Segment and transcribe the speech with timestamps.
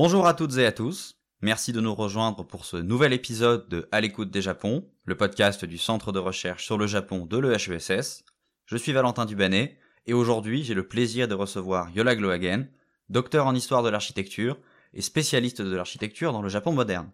[0.00, 1.16] Bonjour à toutes et à tous.
[1.40, 5.64] Merci de nous rejoindre pour ce nouvel épisode de À l'écoute des Japon, le podcast
[5.64, 8.22] du Centre de recherche sur le Japon de l'EHESS.
[8.66, 9.76] Je suis Valentin Dubanet
[10.06, 12.68] et aujourd'hui j'ai le plaisir de recevoir Yola Glohagen,
[13.08, 14.56] docteur en histoire de l'architecture
[14.94, 17.10] et spécialiste de l'architecture dans le Japon moderne.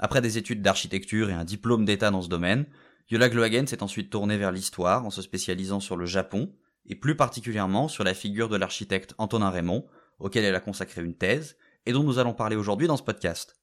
[0.00, 2.66] Après des études d'architecture et un diplôme d'état dans ce domaine,
[3.08, 6.52] Yola Glohagen s'est ensuite tourné vers l'histoire en se spécialisant sur le Japon
[6.86, 9.86] et plus particulièrement sur la figure de l'architecte Antonin Raymond,
[10.18, 11.56] auquel elle a consacré une thèse
[11.86, 13.56] et dont nous allons parler aujourd'hui dans ce podcast.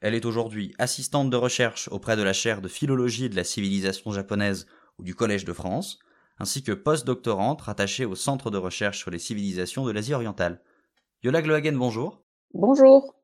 [0.00, 4.12] Elle est aujourd'hui assistante de recherche auprès de la chaire de philologie de la civilisation
[4.12, 4.66] japonaise
[4.98, 5.98] ou du Collège de France,
[6.38, 10.62] ainsi que post-doctorante rattachée au Centre de recherche sur les civilisations de l'Asie orientale.
[11.24, 12.22] Yola Glohagen, bonjour.
[12.54, 13.14] Bonjour.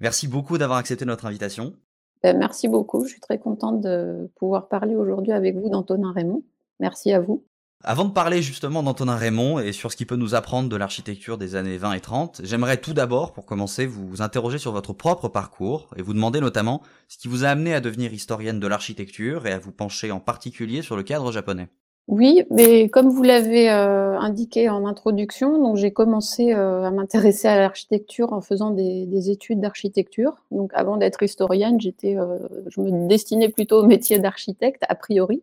[0.00, 1.74] Merci beaucoup d'avoir accepté notre invitation.
[2.22, 3.04] Ben, merci beaucoup.
[3.04, 6.44] Je suis très contente de pouvoir parler aujourd'hui avec vous d'Antonin Raymond.
[6.78, 7.47] Merci à vous.
[7.84, 11.38] Avant de parler justement d'Antonin Raymond et sur ce qu'il peut nous apprendre de l'architecture
[11.38, 15.28] des années 20 et 30, j'aimerais tout d'abord, pour commencer, vous interroger sur votre propre
[15.28, 19.46] parcours et vous demander notamment ce qui vous a amené à devenir historienne de l'architecture
[19.46, 21.68] et à vous pencher en particulier sur le cadre japonais.
[22.08, 27.46] Oui, mais comme vous l'avez euh, indiqué en introduction, donc j'ai commencé euh, à m'intéresser
[27.46, 30.42] à l'architecture en faisant des, études d'architecture.
[30.50, 32.38] Donc avant d'être historienne, j'étais, euh,
[32.70, 35.42] je me destinais plutôt au métier d'architecte a priori.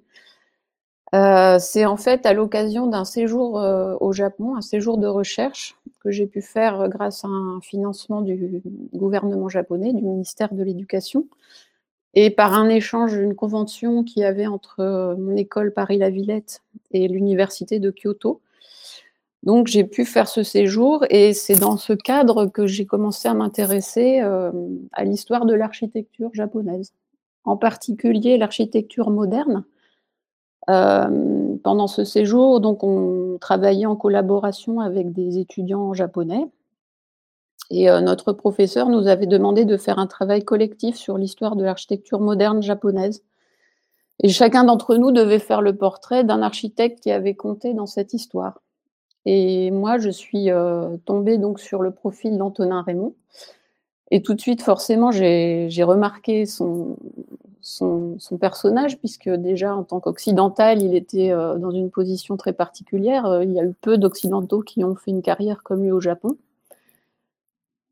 [1.14, 5.78] Euh, c'est en fait à l'occasion d'un séjour euh, au Japon, un séjour de recherche
[6.04, 10.64] que j'ai pu faire euh, grâce à un financement du gouvernement japonais, du ministère de
[10.64, 11.28] l'Éducation,
[12.16, 17.80] et par un échange, une convention qu'il y avait entre mon école Paris-la-Villette et l'université
[17.80, 18.42] de Kyoto.
[19.44, 23.34] Donc j'ai pu faire ce séjour et c'est dans ce cadre que j'ai commencé à
[23.34, 26.94] m'intéresser à l'histoire de l'architecture japonaise,
[27.44, 29.66] en particulier l'architecture moderne
[30.68, 36.48] pendant ce séjour, donc, on travaillait en collaboration avec des étudiants japonais.
[37.72, 41.64] Et euh, notre professeur nous avait demandé de faire un travail collectif sur l'histoire de
[41.64, 43.24] l'architecture moderne japonaise.
[44.22, 48.14] Et chacun d'entre nous devait faire le portrait d'un architecte qui avait compté dans cette
[48.14, 48.62] histoire.
[49.26, 53.16] Et moi, je suis euh, tombée donc sur le profil d'Antonin Raymond.
[54.12, 56.96] Et tout de suite, forcément, j'ai remarqué son,
[57.66, 63.26] son, personnage, puisque déjà en tant qu'occidental, il était euh, dans une position très particulière.
[63.26, 66.00] Euh, il y a eu peu d'occidentaux qui ont fait une carrière comme lui au
[66.00, 66.38] Japon.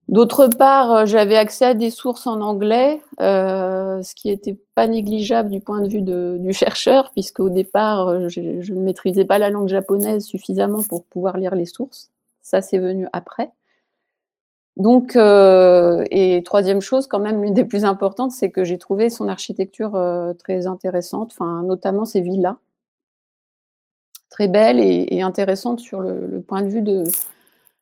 [0.10, 5.50] D'autre part, euh, j'avais accès à des sources en anglais, ce qui n'était pas négligeable
[5.50, 6.04] du point de vue
[6.40, 11.04] du chercheur, puisque au départ, je, je, ne maîtrisais pas la langue japonaise suffisamment pour
[11.06, 12.12] pouvoir lire les sources.
[12.44, 13.50] Ça, c'est venu après.
[14.78, 19.10] Donc, euh, et troisième chose, quand même, l'une des plus importantes, c'est que j'ai trouvé
[19.10, 22.56] son architecture euh, très intéressante, notamment ses villas,
[24.30, 27.04] très belles et, intéressantes sur le, point de vue de,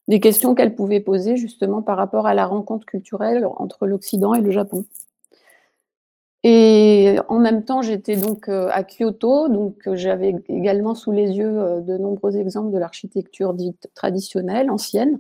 [0.10, 4.42] des questions qu'elle pouvait poser justement par rapport à la rencontre culturelle entre l'Occident et
[4.42, 4.86] le Japon.
[6.44, 11.82] Et en même temps, j'étais donc euh, à Kyoto, donc j'avais également sous les yeux
[11.82, 15.20] de nombreux exemples de l'architecture dite traditionnelle, ancienne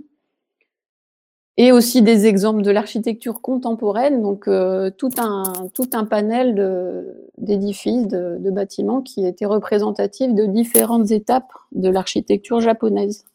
[1.58, 7.06] et aussi des exemples de l'architecture contemporaine, donc euh, tout, un, tout un panel
[7.38, 13.26] d'édifices, de, de, bâtiments qui étaient représentatifs de différentes étapes de l'architecture japonaise.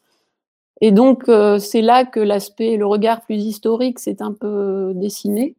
[0.81, 5.55] Et donc euh, c'est là que l'aspect, le regard plus historique s'est un peu dessiné.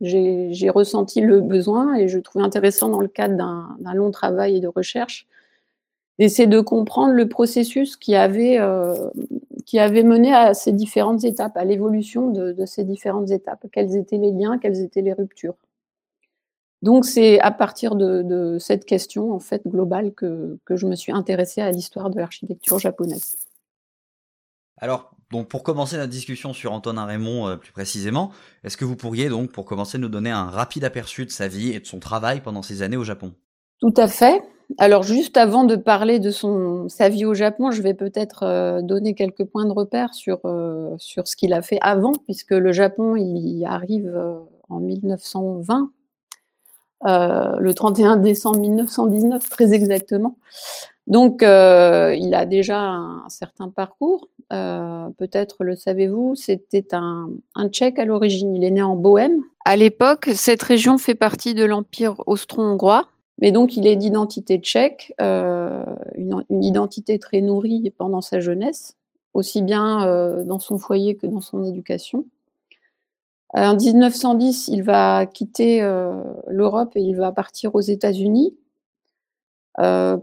[0.00, 4.68] J'ai ressenti le besoin et je trouvais intéressant dans le cadre d'un long travail de
[4.68, 5.26] recherche
[6.20, 9.08] d'essayer de comprendre le processus qui avait euh,
[9.62, 13.66] qui avait mené à ces différentes étapes, à l'évolution de, ces différentes étapes.
[13.72, 15.56] Quels étaient les liens, quelles étaient les ruptures?
[16.82, 21.60] Donc c'est à partir de, cette question en fait globale que, je me suis intéressée
[21.60, 23.36] à l'histoire de l'architecture japonaise.
[24.78, 28.32] Alors, donc pour commencer notre discussion sur Antonin Raymond euh, plus précisément,
[28.64, 31.72] est-ce que vous pourriez donc pour commencer nous donner un rapide aperçu de sa vie
[31.72, 33.34] et de son travail pendant ces années au Japon?
[33.80, 34.42] Tout à fait.
[34.78, 38.82] Alors juste avant de parler de son, sa vie au Japon, je vais peut-être euh,
[38.82, 42.72] donner quelques points de repère sur, euh, sur ce qu'il a fait avant, puisque le
[42.72, 44.38] Japon, il arrive euh,
[44.68, 45.90] en 1920,
[47.02, 50.36] le 31 décembre 1919 très exactement.
[51.06, 51.46] Donc il
[52.34, 58.62] a déjà un, certain parcours, peut-être le savez-vous, c'était un, un Tchèque à l'origine, il
[58.64, 59.40] est né en Bohème.
[59.64, 63.08] À l'époque, cette région fait partie de l'Empire austro-hongrois
[63.40, 65.84] mais donc, il est d'identité tchèque, euh,
[66.14, 68.96] une, identité très nourrie pendant sa jeunesse,
[69.32, 72.26] aussi bien euh, dans son foyer que dans son éducation.
[73.52, 78.54] En 1910, il va quitter euh, l'Europe et il va partir aux États-Unis.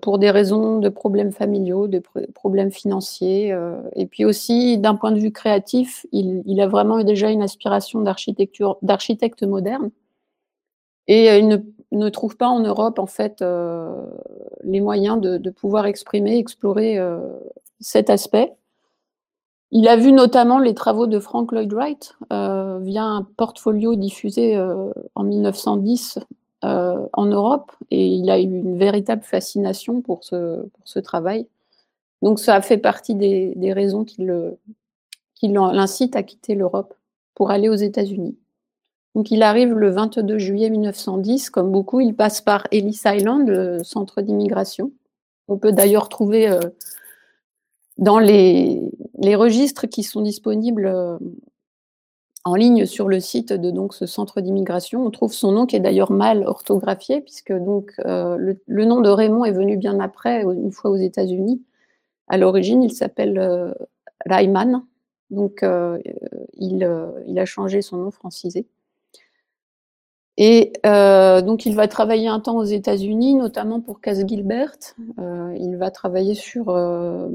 [0.01, 2.01] pour des raisons de problèmes familiaux, de
[2.35, 3.55] problèmes financiers.
[3.95, 8.01] et puis aussi, d'un point de vue créatif, il, il, a vraiment déjà une aspiration
[8.01, 9.89] d'architecte moderne.
[11.07, 11.47] Et il
[11.91, 13.43] ne, trouve pas en Europe, en fait,
[14.63, 16.99] les moyens de, pouvoir exprimer, explorer
[17.79, 18.53] cet aspect.
[19.71, 24.55] Il a vu notamment les travaux de Frank Lloyd Wright euh, via un portfolio diffusé
[24.55, 26.19] euh, en 1910
[26.63, 31.47] euh, en Europe et il a eu une véritable fascination pour ce, travail.
[32.21, 34.25] Donc ça fait partie des, des raisons qui
[35.43, 36.93] l'incitent à quitter l'Europe
[37.35, 38.37] pour aller aux États-Unis.
[39.15, 43.83] Donc il arrive le 22 juillet 1910, comme beaucoup, il passe par Ellis Island, le
[43.83, 44.91] centre d'immigration.
[45.47, 46.59] On peut d'ailleurs trouver euh,
[47.97, 48.91] dans les,
[49.35, 51.17] registres qui sont disponibles euh,
[52.43, 55.81] en ligne sur le site de ce centre d'immigration, on trouve son nom qui est
[55.81, 60.71] d'ailleurs mal orthographié, puisque donc, euh, le, nom de Raymond est venu bien après, une
[60.71, 61.61] fois aux États-Unis.
[62.29, 63.75] À l'origine, il s'appelle
[64.25, 64.83] Rayman,
[65.29, 65.65] donc
[66.53, 68.65] il, a changé son nom francisé.
[70.37, 74.77] Et euh, donc, il va travailler un temps aux États-Unis, notamment pour Cass Gilbert.
[75.19, 77.27] Euh, il va travailler sur euh,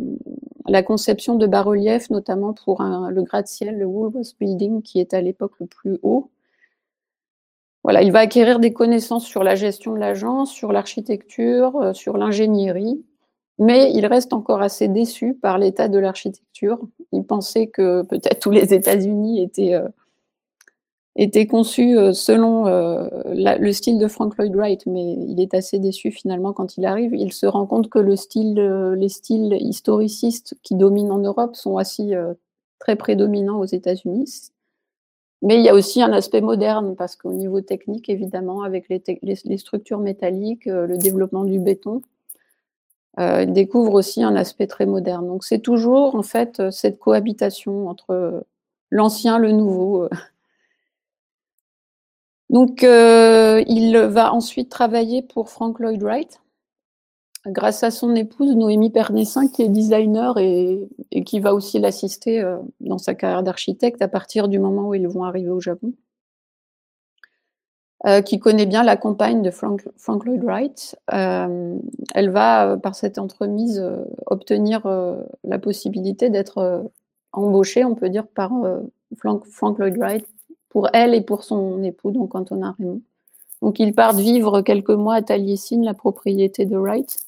[0.69, 5.55] la conception de bas-reliefs, notamment pour le gratte-ciel, le Woolworth Building, qui est à l'époque
[5.59, 6.31] le plus haut.
[7.83, 13.05] Voilà, il va acquérir des connaissances sur la gestion de l'agence, sur l'architecture, sur l'ingénierie,
[13.59, 16.79] mais il reste encore assez déçu par l'état de l'architecture.
[17.11, 19.83] Il pensait que peut-être tous les États-Unis étaient
[21.17, 25.79] était conçu euh, selon euh, le style de Frank Lloyd Wright, mais il est assez
[25.79, 27.15] déçu finalement quand il arrive.
[27.15, 31.57] Il se rend compte que le style, euh, les styles historicistes qui dominent en Europe
[31.57, 32.13] sont aussi
[32.79, 34.51] très prédominants aux États-Unis.
[35.43, 39.57] Mais il y a aussi un aspect moderne, parce qu'au niveau technique, évidemment, avec les,
[39.57, 42.01] structures métalliques, le développement du béton,
[43.19, 45.27] il découvre aussi un aspect très moderne.
[45.27, 48.45] Donc c'est toujours en fait cette cohabitation entre
[48.91, 50.09] l'ancien, le nouveau.
[52.53, 56.43] Donc, euh, il va ensuite travailler pour Frank Lloyd Wright,
[57.47, 60.87] grâce à son épouse Noémie Pernessin, qui est designer et,
[61.25, 65.09] qui va aussi l'assister euh, dans sa carrière d'architecte à partir du moment où ils
[65.09, 65.95] vont arriver au Japon.
[68.05, 69.81] Euh, qui connaît bien la compagne de Frank,
[70.25, 70.97] Lloyd Wright.
[71.07, 73.83] elle va, par cette entremise,
[74.27, 74.83] obtenir
[75.45, 76.85] la possibilité d'être
[77.31, 78.53] embauchée, on peut dire, par
[79.17, 80.27] Frank Lloyd Wright
[80.73, 83.03] pour elle et pour son époux, donc Antonin Raymond.
[83.61, 87.19] Donc ils partent vivre quelques mois à Taliesin, la propriété de Wright,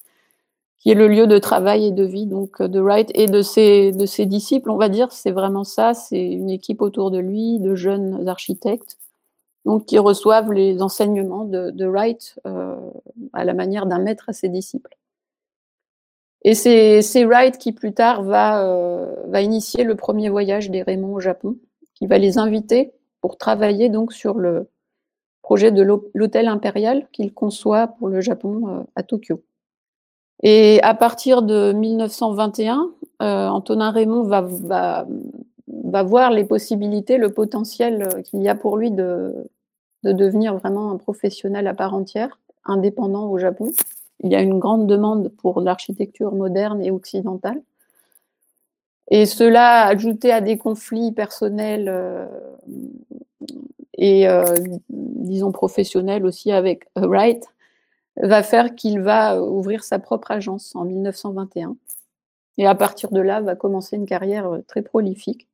[0.78, 3.92] qui est le lieu de travail et de vie donc de Wright et de ses,
[4.24, 5.12] disciples, on va dire.
[5.12, 8.96] C'est vraiment ça, c'est une équipe autour de lui, de jeunes architectes,
[9.66, 12.76] donc qui reçoivent les enseignements de, de Wright euh,
[13.34, 14.96] à la manière d'un maître à ses disciples.
[16.44, 21.12] Et c'est Wright qui plus tard va, euh, va initier le premier voyage des Raymond
[21.12, 21.58] au Japon,
[21.94, 24.68] qui va les inviter pour travailler donc sur le
[25.40, 25.82] projet de
[26.12, 29.42] l'hôtel impérial qu'il conçoit pour le Japon euh, à Tokyo.
[30.42, 32.90] Et à partir de 1921,
[33.22, 35.06] euh, Antonin Raymond va,
[36.02, 39.32] voir les possibilités, le potentiel euh, qu'il y a pour lui de
[40.02, 43.72] devenir vraiment un professionnel à part entière, indépendant au Japon.
[44.22, 47.62] Il y a une grande demande pour l'architecture moderne et occidentale.
[49.10, 52.26] Et cela, ajouté à des conflits personnels euh,
[53.94, 54.56] et, euh,
[54.88, 57.44] disons, professionnels aussi avec Wright,
[58.16, 61.76] va faire qu'il va ouvrir sa propre agence en 1921.
[62.56, 65.48] Et à partir de là, va commencer une carrière euh, très prolifique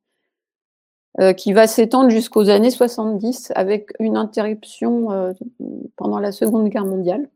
[1.35, 5.35] qui va s'étendre jusqu'aux années 70 avec une interruption
[5.97, 7.29] pendant la Seconde Guerre mondiale.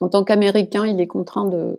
[0.00, 1.78] En tant qu'Américain, il est contraint de,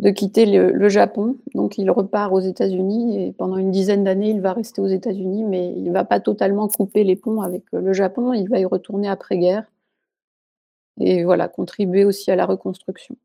[0.00, 1.36] de quitter le, Japon.
[1.54, 5.44] Donc il repart aux États-Unis et pendant une dizaine d'années, il va rester aux États-Unis,
[5.44, 8.32] mais il ne va pas totalement couper les ponts avec le Japon.
[8.32, 9.64] Il va y retourner après-guerre
[11.00, 13.16] et voilà, contribuer aussi à la reconstruction.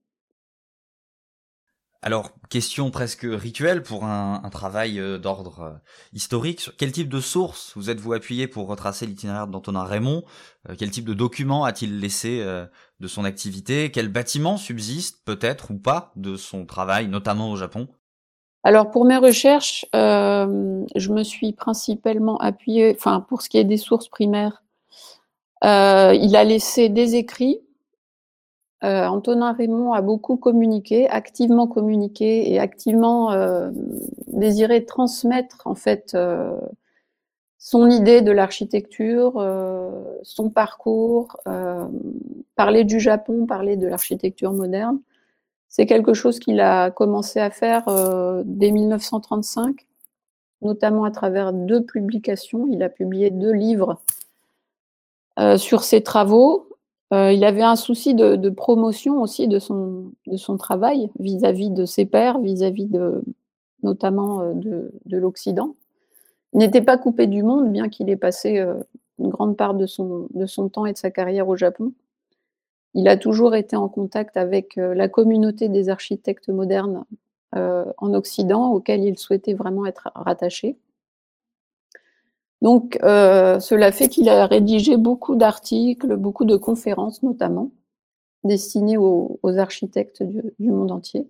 [2.02, 5.78] Alors, question presque rituelle pour un, travail euh, d'ordre euh,
[6.14, 6.62] historique.
[6.62, 10.24] Sur quel type de sources vous êtes-vous appuyé pour retracer l'itinéraire d'Antonin Raymond?
[10.70, 12.42] Euh, Quel type de documents a-t-il laissé
[13.00, 13.92] de son activité?
[13.92, 17.90] Quel bâtiment subsiste peut-être ou pas de son travail, notamment au Japon?
[18.64, 23.78] Alors pour mes recherches, je me suis principalement appuyé, enfin pour ce qui est des
[23.78, 24.64] sources primaires,
[25.64, 27.62] il a laissé des écrits
[28.84, 33.72] euh, Antonin Raymond a beaucoup communiqué, activement communiqué et activement euh,
[34.28, 36.58] désiré transmettre en fait euh,
[37.58, 39.34] son idée de l'architecture,
[40.24, 41.36] son parcours,
[42.56, 45.02] parler du Japon, parler de l'architecture moderne,
[45.68, 47.84] c'est quelque chose qu'il a commencé à faire
[48.46, 49.88] dès 1935,
[50.62, 52.66] notamment à travers deux publications.
[52.72, 54.00] Il a publié deux livres
[55.58, 56.69] sur ses travaux.
[57.12, 60.12] Il avait un souci de, promotion aussi de son,
[60.60, 62.88] travail vis-à-vis de ses pairs, vis-à-vis
[63.82, 65.76] notamment de, de l'Occident.
[66.54, 68.64] Il n'était pas coupé du monde, bien qu'il ait passé
[69.20, 71.94] une grande part de son, de son temps et de sa carrière au Japon.
[72.94, 77.06] Il a toujours été en contact avec la communauté des architectes modernes
[77.54, 80.78] en Occident, auquel il souhaitait vraiment être rattaché.
[82.62, 87.72] Donc, cela fait qu'il a rédigé beaucoup d'articles, beaucoup de conférences notamment,
[88.44, 91.28] destinées aux, architectes du, monde entier.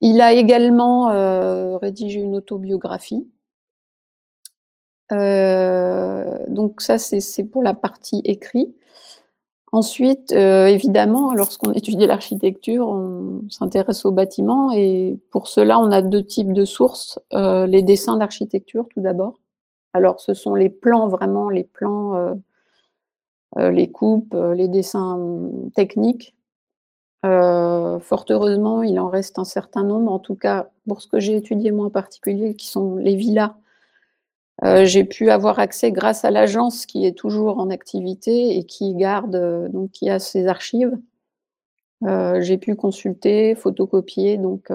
[0.00, 3.26] Il a également rédigé une autobiographie
[5.12, 8.74] euh, donc ça, c'est pour la partie écrit.
[9.72, 16.02] Ensuite, euh, évidemment, lorsqu'on étudie l'architecture, on s'intéresse aux bâtiments et pour cela, on a
[16.02, 17.20] deux types de sources.
[17.32, 19.38] Euh, les dessins d'architecture, tout d'abord.
[19.92, 22.38] Alors, ce sont les plans, vraiment les plans,
[23.56, 26.34] les coupes, les dessins hum, techniques.
[27.22, 31.36] fort heureusement, il en reste un certain nombre, en tout cas pour ce que j'ai
[31.36, 33.54] étudié moi en particulier, qui sont les villas
[34.64, 38.94] euh, j'ai pu avoir accès grâce à l'agence qui est toujours en activité et qui
[38.94, 40.98] garde, euh, donc qui a ses archives.
[42.04, 44.70] Euh, j'ai pu consulter, photocopier, donc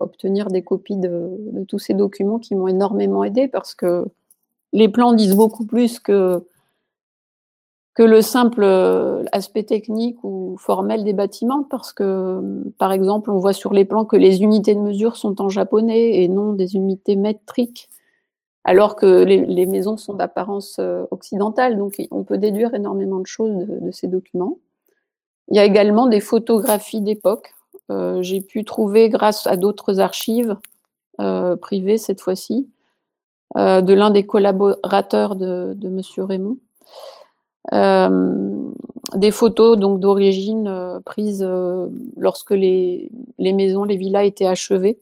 [0.00, 4.06] obtenir des copies de, tous ces documents qui m'ont énormément aidé parce que
[4.72, 6.44] les plans disent beaucoup plus que,
[7.98, 8.64] le simple
[9.30, 12.40] aspect technique ou formel des bâtiments parce que,
[12.78, 16.22] par exemple, on voit sur les plans que les unités de mesure sont en japonais
[16.22, 17.90] et non des unités métriques
[18.64, 23.66] alors que les, maisons sont d'apparence euh, occidentale, donc on peut déduire énormément de choses
[23.66, 24.58] de, ces documents.
[25.48, 27.54] Il y a également des photographies d'époque.
[27.90, 30.56] Euh, j'ai pu trouver, grâce à d'autres archives
[31.20, 32.68] euh, privées cette fois-ci,
[33.56, 36.00] de l'un des collaborateurs de, de M.
[36.18, 36.56] Raymond,
[39.14, 41.46] des photos donc d'origine prises
[42.16, 44.98] lorsque les, maisons, les villas étaient achevées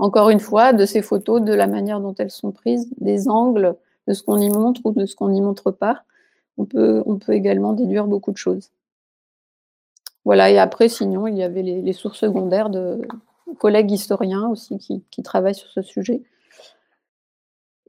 [0.00, 3.76] encore une fois, de ces photos, de la manière dont elles sont prises, des angles,
[4.08, 6.04] de ce qu'on y montre ou de ce qu'on n'y montre pas,
[6.56, 8.70] on peut, on peut également déduire beaucoup de choses.
[10.24, 13.06] Voilà, et après, sinon, il y avait les, sources secondaires de
[13.58, 16.22] collègues historiens aussi qui, travaillent sur ce sujet.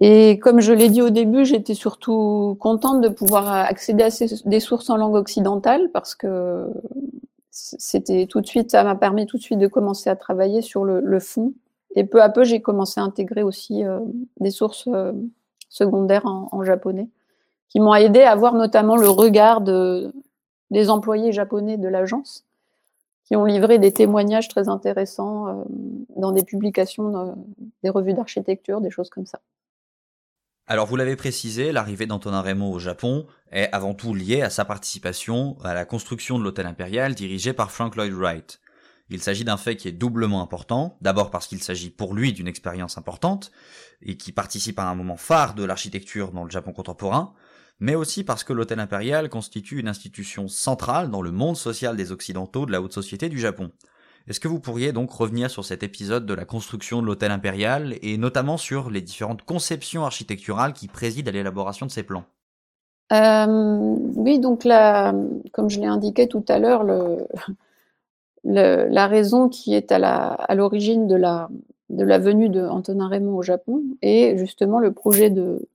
[0.02, 4.10] Et comme je l'ai dit au début, j'étais surtout contente de pouvoir accéder à
[4.46, 6.68] des sources en langue occidentale parce que
[7.52, 10.84] c'était tout de suite, ça m'a permis tout de suite de commencer à travailler sur
[10.84, 11.54] le fond
[11.96, 14.00] et peu à peu, j'ai commencé à intégrer aussi euh,
[14.40, 15.12] des sources euh,
[15.70, 17.10] secondaires en, japonais,
[17.70, 22.46] qui m'ont aidé à voir notamment le regard des employés japonais de l'agence,
[23.26, 25.64] qui ont livré des témoignages très intéressants euh,
[26.18, 27.36] dans des publications,
[27.84, 29.40] des revues d'architecture, des choses comme ça.
[30.72, 34.64] Alors vous l'avez précisé, l'arrivée d'Antonin Raymond au Japon est avant tout liée à sa
[34.64, 38.62] participation à la construction de l'hôtel impérial dirigé par Frank Lloyd Wright.
[39.10, 42.48] Il s'agit d'un fait qui est doublement important, d'abord parce qu'il s'agit pour lui d'une
[42.48, 43.52] expérience importante,
[44.02, 47.34] et qui participe à un moment phare de l'architecture dans le Japon contemporain,
[47.82, 52.14] mais aussi parce que l'hôtel impérial constitue une institution centrale dans le monde social des
[52.14, 53.74] Occidentaux de la haute société du Japon.
[54.32, 57.96] Est-ce que vous pourriez donc revenir sur cet épisode de la construction de l'hôtel impérial,
[58.02, 62.24] et notamment sur les différentes conceptions architecturales qui président à l'élaboration de ces plans?
[63.12, 63.46] Euh,
[64.16, 64.66] Oui, donc
[65.52, 66.86] comme je l'ai indiqué tout à l'heure,
[68.46, 71.50] la raison qui est à l'origine de la,
[71.90, 75.68] venue de Antonin Raymond au Japon est justement le projet de,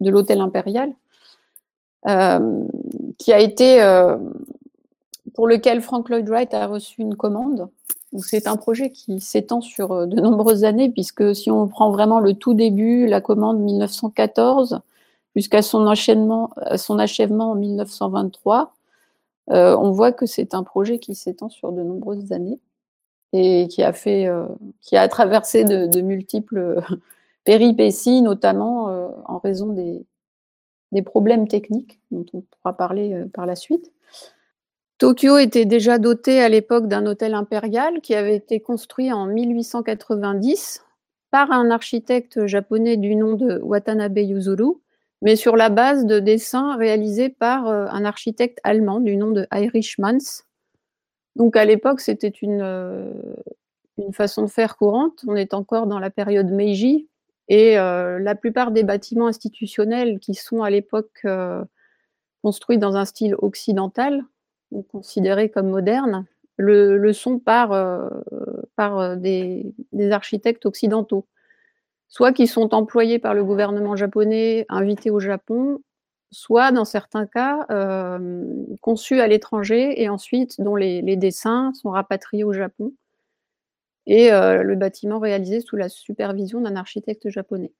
[0.00, 0.94] de l'hôtel impérial,
[2.08, 2.64] euh,
[3.18, 4.16] qui a été euh,
[5.36, 7.68] pour lequel Frank Lloyd Wright a reçu une commande.
[8.18, 12.18] C'est un projet qui s'étend sur euh, de nombreuses années, puisque si on prend vraiment
[12.18, 14.80] le tout début, la commande 1914,
[15.36, 18.72] jusqu'à son, enchaînement, son achèvement en 1923,
[19.50, 22.58] euh, on voit que c'est un projet qui s'étend sur de nombreuses années
[23.32, 24.46] et qui a fait, euh,
[24.80, 26.82] qui a traversé de, multiples
[27.44, 30.04] péripéties, notamment euh, en raison des,
[31.04, 33.92] problèmes techniques dont on pourra parler par la suite.
[34.98, 40.86] Tokyo était déjà doté à l'époque d'un hôtel impérial qui avait été construit en 1890
[41.30, 44.76] par un architecte japonais du nom de Watanabe Yuzuru,
[45.20, 49.46] mais sur la base de dessins réalisés par euh, un architecte allemand du nom de
[49.50, 50.44] Heinrich Manns.
[51.34, 53.12] Donc à l'époque, c'était une, euh,
[53.98, 55.24] une façon de faire courante.
[55.26, 57.06] On est encore dans la période Meiji
[57.48, 61.26] et euh, la plupart des bâtiments institutionnels qui sont à l'époque
[62.42, 64.24] construits dans un style occidental,
[64.70, 67.70] ou considérés comme modernes, le, sont par,
[68.76, 69.74] par des,
[70.10, 71.26] architectes occidentaux,
[72.08, 75.80] soit qui sont employés par le gouvernement japonais, invités au Japon,
[76.30, 77.66] soit dans certains cas
[78.80, 82.92] conçus à l'étranger et ensuite dont les, dessins sont rapatriés au Japon
[84.06, 87.72] et le bâtiment réalisé sous la supervision d'un architecte japonais.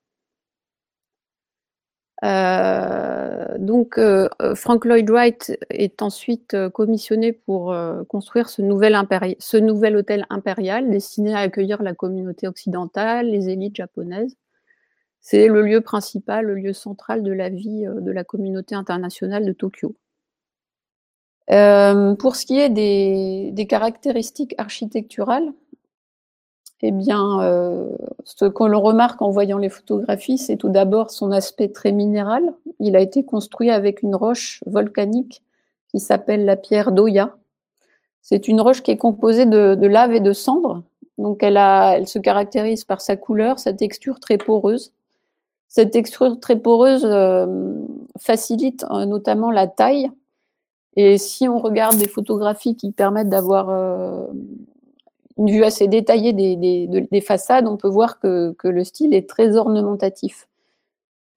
[2.23, 4.01] Donc,
[4.55, 7.77] Frank Lloyd Wright est ensuite commissionné pour
[8.09, 8.97] construire ce nouvel,
[9.39, 14.37] ce nouvel hôtel impérial destiné à accueillir la communauté occidentale, les élites japonaises.
[15.21, 19.53] C'est le lieu principal, le lieu central de la vie de la communauté internationale de
[19.53, 19.95] Tokyo.
[21.49, 25.53] pour ce qui est des, caractéristiques architecturales,
[26.83, 27.41] eh bien,
[28.25, 32.53] ce qu'on remarque en voyant les photographies, c'est tout d'abord son aspect très minéral.
[32.81, 35.43] Il a été construit avec une roche volcanique
[35.89, 37.35] qui s'appelle la pierre d'Oya.
[38.29, 40.83] C'est une roche qui est composée de, lave et de cendres.
[41.17, 44.93] Donc, elle, se caractérise par sa couleur, sa texture très poreuse.
[45.69, 47.75] Cette texture très poreuse euh,
[48.19, 50.11] facilite euh, notamment la taille.
[50.97, 54.27] Et si on regarde des photographies qui permettent d'avoir euh,
[55.39, 60.49] une vue assez détaillée des, façades, on peut voir que, le style est très ornementatif.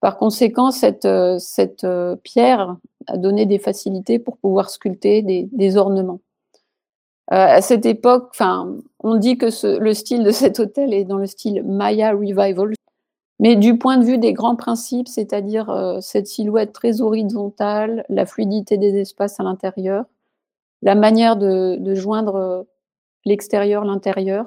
[0.00, 1.06] Par conséquent, cette,
[2.22, 2.76] pierre
[3.06, 6.20] a donné des facilités pour pouvoir sculpter des, ornements.
[7.28, 8.34] à cette époque,
[9.00, 12.74] on dit que le style de cet hôtel est dans le style Maya Revival,
[13.40, 18.26] mais du point de vue des grands principes, c'est-à-dire euh, cette silhouette très horizontale, la
[18.26, 20.04] fluidité des espaces à l'intérieur,
[20.82, 22.62] la manière de, joindre euh,
[23.24, 24.46] l'extérieur, l'intérieur,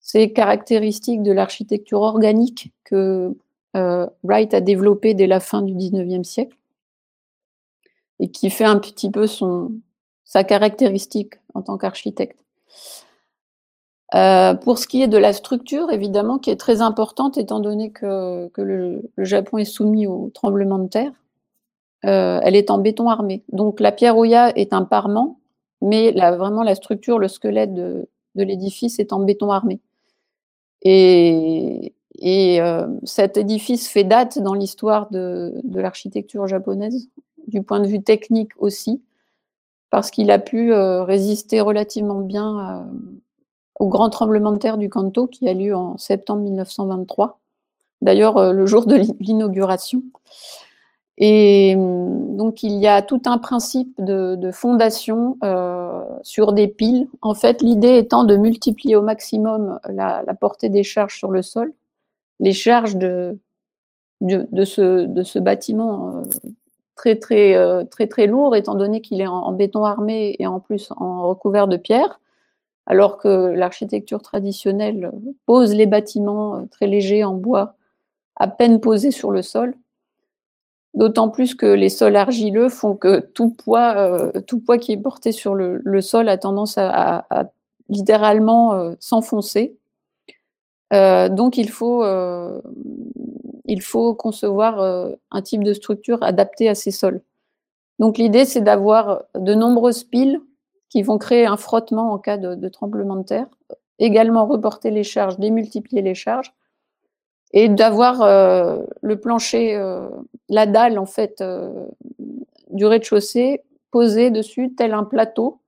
[0.00, 3.36] c'est caractéristique de l'architecture organique que
[3.76, 6.56] euh, Wright a développée dès la fin du XIXe siècle
[8.20, 9.72] et qui fait un petit peu son,
[10.24, 12.44] sa caractéristique en tant qu'architecte.
[14.14, 17.90] Euh, pour ce qui est de la structure, évidemment, qui est très importante étant donné
[17.90, 21.12] que, que le, Japon est soumis au tremblement de terre,
[22.04, 23.42] euh, elle est en béton armé.
[23.50, 25.39] Donc la pierre Oya est un parement,
[25.80, 29.80] mais vraiment la structure, le squelette de, l'édifice est en béton armé.
[30.82, 31.92] Et,
[32.26, 37.08] euh, cet édifice fait date dans l'histoire de, l'architecture japonaise,
[37.46, 39.02] du point de vue technique aussi,
[39.90, 42.86] parce qu'il a pu résister relativement bien
[43.80, 47.40] au grand tremblement de terre du Kanto qui a lieu en septembre 1923,
[48.02, 50.02] d'ailleurs euh, le jour de l'inauguration.
[51.20, 57.08] Et hum, donc il y a tout un principe de, fondation euh, sur des piles.
[57.22, 61.72] En fait, l'idée étant de multiplier au maximum la, portée des charges sur le sol.
[62.40, 63.38] Les charges de,
[64.20, 66.22] ce, bâtiment euh,
[66.96, 70.90] très très très très lourd, étant donné qu'il est en, béton armé et en plus
[70.96, 72.18] en recouvert de pierre
[72.90, 75.12] alors que l'architecture traditionnelle
[75.46, 77.76] pose les bâtiments euh, très légers en bois,
[78.34, 79.74] à peine posés sur le sol.
[80.94, 85.54] D'autant plus que les sols argileux font que tout poids, euh, qui est porté sur
[85.54, 87.26] le, sol a tendance à,
[87.88, 89.76] littéralement euh, s'enfoncer.
[90.92, 92.04] donc il faut,
[93.64, 97.22] il faut concevoir un type de structure adapté à ces sols.
[98.00, 100.40] Donc l'idée, c'est d'avoir de nombreuses piles
[100.88, 103.46] qui vont créer un frottement en cas de, tremblement de terre,
[103.98, 106.52] également reporter les charges, démultiplier les charges,
[107.52, 110.08] et d'avoir euh, le plancher, euh,
[110.48, 111.86] la dalle en fait euh,
[112.70, 115.60] du rez-de-chaussée posée dessus tel un plateau.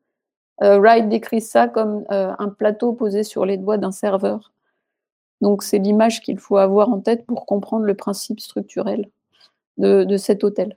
[0.60, 4.52] Wright décrit ça comme un plateau posé sur les doigts d'un serveur.
[5.40, 9.10] Donc c'est l'image qu'il faut avoir en tête pour comprendre le principe structurel
[9.76, 10.76] de, de cet hôtel.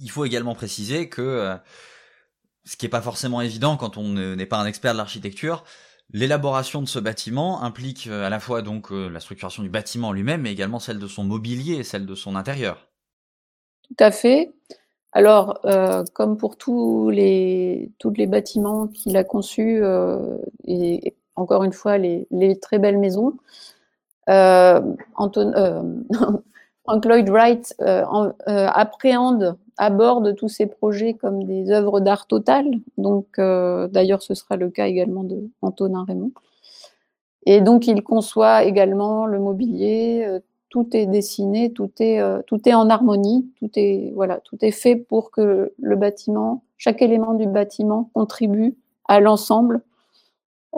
[0.00, 1.56] Il faut également préciser que
[2.64, 5.62] ce qui n'est pas forcément évident quand on n'est pas un expert de l'architecture.
[6.12, 10.12] L'élaboration de ce bâtiment implique euh, à la fois donc euh, la structuration du bâtiment
[10.12, 12.88] lui-même, mais également celle de son mobilier et celle de son intérieur.
[13.82, 14.52] Tout à fait.
[15.12, 19.82] Alors, euh, comme pour tous les, tous les bâtiments qu'il a conçus,
[20.64, 23.34] et encore une fois, les, très belles maisons,
[24.26, 26.04] Anton,
[26.84, 27.74] Frank Lloyd Wright
[28.46, 32.66] appréhende aborde tous ces projets comme des œuvres d'art total.
[32.98, 36.32] Donc, euh, d'ailleurs, ce sera le cas également de Antonin Raymond.
[37.44, 40.24] Et donc, il conçoit également le mobilier.
[40.26, 44.58] Euh, tout est dessiné, tout est, euh, tout est en harmonie, tout est, voilà, tout
[44.62, 49.82] est fait pour que le bâtiment, chaque élément du bâtiment contribue à l'ensemble,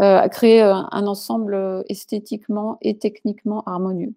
[0.01, 4.13] à créer un ensemble esthétiquement et techniquement harmonieux.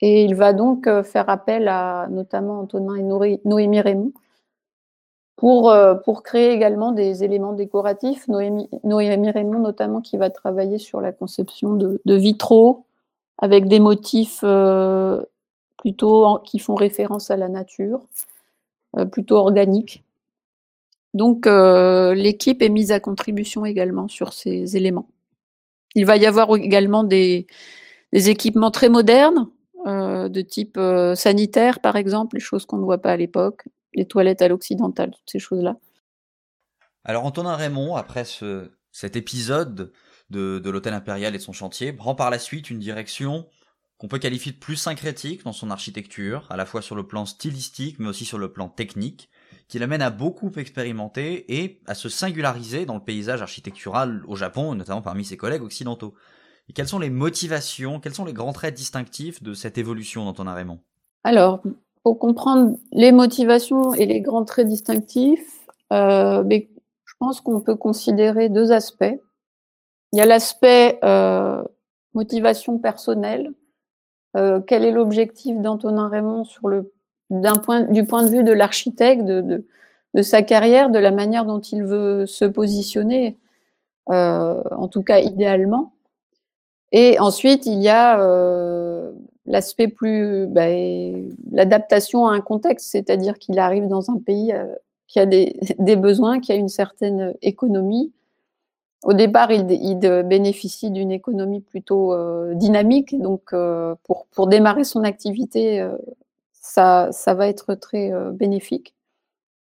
[0.00, 4.12] Et il va donc euh, faire appel à notamment Antonin et Noémie Raymond
[5.36, 8.28] pour, euh, pour créer également des éléments décoratifs.
[8.28, 8.68] Noémie,
[9.30, 12.84] Raymond, notamment, qui va travailler sur la conception de, vitraux
[13.38, 15.22] avec des motifs euh,
[15.78, 18.00] plutôt qui font référence à la nature,
[19.12, 20.02] plutôt organiques.
[21.12, 25.06] Donc, l'équipe est mise à contribution également sur ces éléments.
[25.94, 27.46] Il va y avoir également des
[28.12, 29.48] équipements très modernes,
[29.86, 30.78] de type
[31.14, 35.10] sanitaire, par exemple, les choses qu'on ne voit pas à l'époque, les toilettes à l'occidental,
[35.10, 35.76] toutes ces choses-là.
[37.04, 39.92] Alors Antonin Raymond, après ce, cet épisode
[40.30, 43.46] de, l'hôtel impérial et son chantier, prend par la suite une direction
[43.98, 47.24] qu'on peut qualifier de plus syncrétique dans son architecture, à la fois sur le plan
[47.24, 49.30] stylistique mais aussi sur le plan technique,
[49.68, 54.74] qui l'amène à beaucoup expérimenter et à se singulariser dans le paysage architectural au Japon,
[54.74, 56.14] notamment parmi ses collègues occidentaux.
[56.68, 60.54] Et quelles sont les motivations, quels sont les grands traits distinctifs de cette évolution d'Antonin
[60.54, 60.80] Raymond?
[61.22, 61.62] Alors,
[62.02, 66.68] pour comprendre les motivations et les grands traits distinctifs, euh, mais
[67.04, 69.18] je pense qu'on peut considérer deux aspects.
[70.12, 71.62] Il y a l'aspect euh,
[72.14, 73.52] motivation personnelle.
[74.36, 76.92] Euh, quel est l'objectif d'Antonin Raymond sur le,
[77.64, 79.66] point, du point de vue de l'architecte, de,
[80.14, 83.36] de, sa carrière, de la manière dont il veut se positionner,
[84.06, 85.95] en tout cas idéalement.
[86.92, 88.16] Et ensuite, il y a
[89.46, 90.66] l'aspect plus, bah,
[91.50, 94.66] l'adaptation à un contexte, c'est-à-dire qu'il arrive dans un pays euh,
[95.06, 95.56] qui a des,
[95.96, 98.12] besoins, qui a une certaine économie.
[99.04, 99.64] Au départ, il,
[100.24, 103.94] bénéficie d'une économie plutôt euh, dynamique, donc euh,
[104.32, 105.86] pour, démarrer son activité,
[106.52, 108.94] ça, ça va être très bénéfique.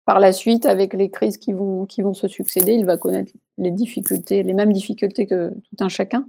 [0.07, 3.33] Par la suite, avec les crises qui vont, qui vont se succéder, il va connaître
[3.59, 6.27] les difficultés, les mêmes difficultés que tout un chacun.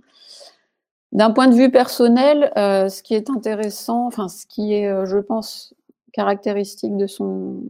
[1.12, 5.06] D'un point de vue personnel, euh, ce qui est intéressant, enfin ce qui est, euh,
[5.06, 5.74] je pense,
[6.14, 7.62] caractéristique de son,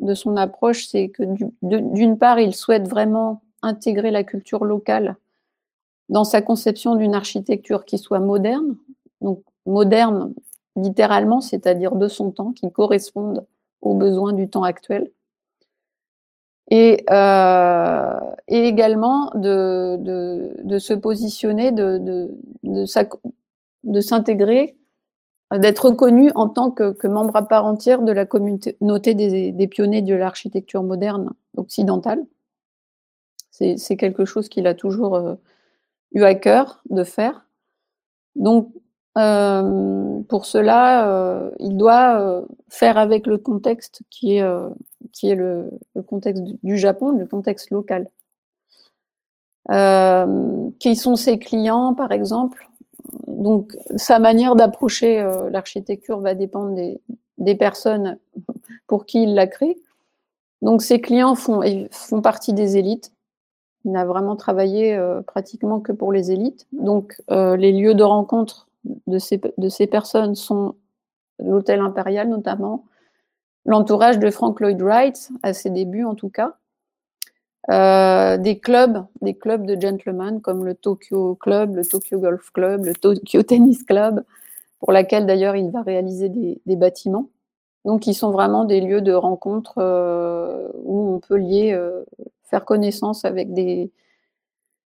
[0.00, 1.22] de son approche, c'est que
[1.62, 5.16] d'une part, il souhaite vraiment intégrer la culture locale
[6.08, 8.76] dans sa conception d'une architecture qui soit moderne,
[9.20, 10.32] donc moderne
[10.76, 13.44] littéralement, c'est-à-dire de son temps, qui corresponde
[13.82, 15.10] aux besoins du temps actuel
[16.70, 22.30] et, euh, et également de, de, de, se positionner, de, de,
[23.84, 24.76] de s'intégrer,
[25.50, 29.68] d'être reconnu en tant que, que, membre à part entière de la communauté des, des
[29.68, 32.24] pionniers de l'architecture moderne occidentale.
[33.50, 35.34] C'est quelque chose qu'il a toujours euh,
[36.12, 37.46] eu à cœur de faire.
[38.36, 38.72] Donc,
[39.16, 44.44] euh, pour cela, euh, il doit euh, faire avec le contexte qui est,
[45.12, 45.70] qui est le,
[46.06, 48.08] contexte du Japon, le contexte local.
[50.78, 52.68] qui sont ses clients, par exemple
[53.26, 56.74] Donc, sa manière d'approcher l'architecture va dépendre
[57.38, 58.18] des, personnes
[58.86, 59.76] pour qui il la crée.
[60.62, 61.62] Donc, ses clients font,
[62.22, 63.12] partie des élites.
[63.84, 66.66] Il n'a vraiment travaillé pratiquement que pour les élites.
[66.72, 68.68] Donc, les lieux de rencontre
[69.06, 70.74] de ces personnes sont
[71.38, 72.84] l'hôtel impérial notamment,
[73.64, 76.56] l'entourage de Frank Lloyd Wright, à ses débuts en tout cas,
[77.70, 82.86] euh, des clubs, des clubs de gentlemen comme le Tokyo Club, le Tokyo Golf Club,
[82.86, 84.24] le Tokyo Tennis Club,
[84.78, 87.28] pour laquelle d'ailleurs il va réaliser des, bâtiments.
[87.84, 92.04] Donc, ils sont vraiment des lieux de rencontre euh, où on peut lier, euh,
[92.44, 93.90] faire connaissance avec des,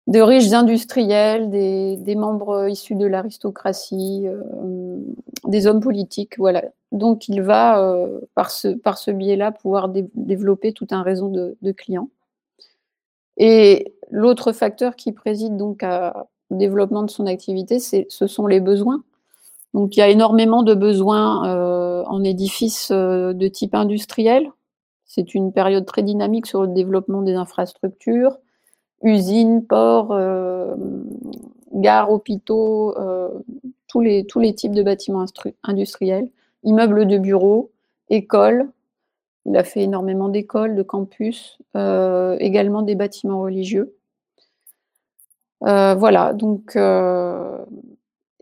[0.06, 4.98] de riches industriels, des, membres issus de l'aristocratie, euh,
[5.46, 6.64] des hommes politiques, voilà.
[6.90, 12.08] Donc il va, euh, par ce, biais-là, pouvoir développer tout un réseau de, clients.
[13.36, 19.04] Et l'autre facteur qui préside donc au développement de son activité, ce sont les besoins.
[19.72, 24.50] Donc il y a énormément de besoins euh, en édifices de type industriel.
[25.04, 28.38] C'est une période très dynamique sur le développement des infrastructures
[29.02, 30.74] usines, ports, euh,
[31.72, 33.28] gares, hôpitaux, euh,
[33.88, 35.24] tous, les, types de bâtiments
[35.62, 36.28] industriels,
[36.64, 37.70] immeubles de bureaux,
[38.08, 38.68] écoles.
[39.46, 43.94] Il a fait énormément d'écoles, de campus, euh, également des bâtiments religieux.
[45.60, 46.76] voilà, donc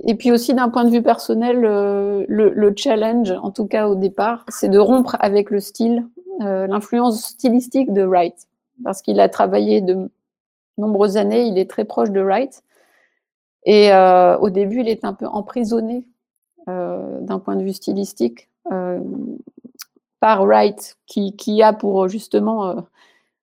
[0.04, 4.44] et puis aussi d'un point de vue personnel, le, challenge, en tout cas au départ,
[4.48, 6.06] c'est de rompre avec le style,
[6.40, 8.46] l'influence stylistique de Wright,
[8.84, 10.08] parce qu'il a travaillé de
[10.78, 12.62] nombreuses années, il est très proche de Wright.
[13.64, 16.04] Et euh, au début, il est un peu emprisonné
[16.68, 19.00] euh, d'un point de vue stylistique euh,
[20.20, 22.86] par Wright, qui, a pour justement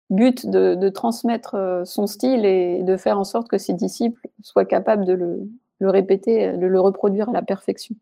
[0.10, 5.06] but de, transmettre son style et de faire en sorte que ses disciples soient capables
[5.06, 7.96] de le, répéter, de le reproduire à la perfection.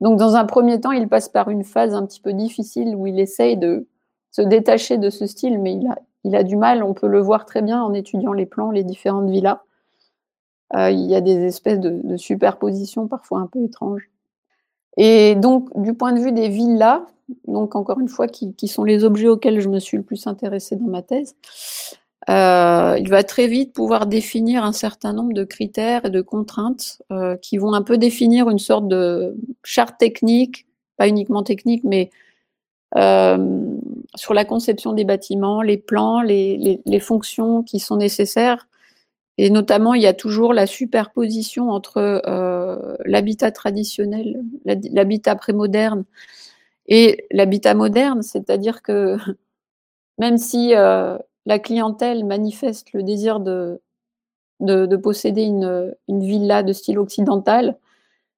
[0.00, 3.06] Donc, dans un premier temps, il passe par une phase un petit peu difficile où
[3.06, 3.86] il essaye de
[4.32, 6.82] se détacher de ce style, mais il a, il a du mal.
[6.82, 9.60] On peut le voir très bien en étudiant les plans, les différentes villas.
[10.74, 14.10] Euh, il y a des espèces de, superpositions parfois un peu étranges.
[14.96, 17.02] Et donc, du point de vue des villas,
[17.46, 20.26] donc encore une fois, qui, qui, sont les objets auxquels je me suis le plus
[20.26, 21.34] intéressée dans ma thèse,
[22.30, 27.02] euh, il va très vite pouvoir définir un certain nombre de critères et de contraintes
[27.12, 32.10] euh, qui vont un peu définir une sorte de charte technique, pas uniquement technique, mais
[32.96, 33.76] euh,
[34.14, 38.68] sur la conception des bâtiments, les plans, les, fonctions qui sont nécessaires.
[39.36, 46.04] Et notamment, il y a toujours la superposition entre euh, l'habitat traditionnel, l'habitat prémoderne
[46.86, 49.16] et l'habitat moderne, c'est-à-dire que
[50.18, 53.80] même si euh, la clientèle manifeste le désir de,
[54.60, 57.76] de, de posséder une, villa de style occidental,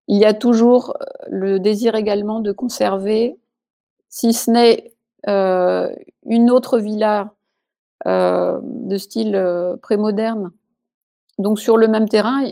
[0.09, 0.97] il y a toujours
[1.29, 3.37] le désir également de conserver,
[4.17, 4.95] si ce n'est
[5.29, 7.35] euh, une autre villa
[8.07, 10.53] euh, de style euh, prémoderne.
[11.39, 12.45] Donc sur le même terrain,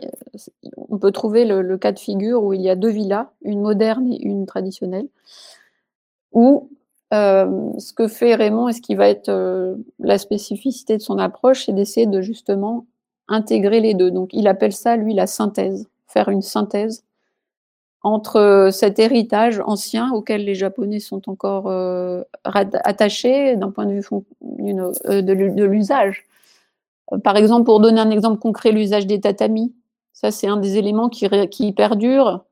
[0.76, 3.62] on peut trouver le, le, cas de figure où il y a deux villas, une
[3.62, 5.08] moderne et une traditionnelle,
[6.32, 6.68] où
[7.12, 9.30] ce que fait Raymond et ce qui va être
[10.00, 12.86] la spécificité de son approche, c'est d'essayer de justement
[13.28, 14.10] intégrer les deux.
[14.10, 17.04] Donc il appelle ça, lui, la synthèse, faire une synthèse
[18.04, 24.04] entre cet héritage ancien auquel les Japonais sont encore euh, attachés d'un point de vue
[25.06, 25.32] euh, de,
[25.64, 26.26] l'usage.
[27.24, 29.74] Par exemple, pour donner un exemple concret, l'usage des tatamis.
[30.12, 32.44] Ça, c'est un des éléments qui, qui perdure.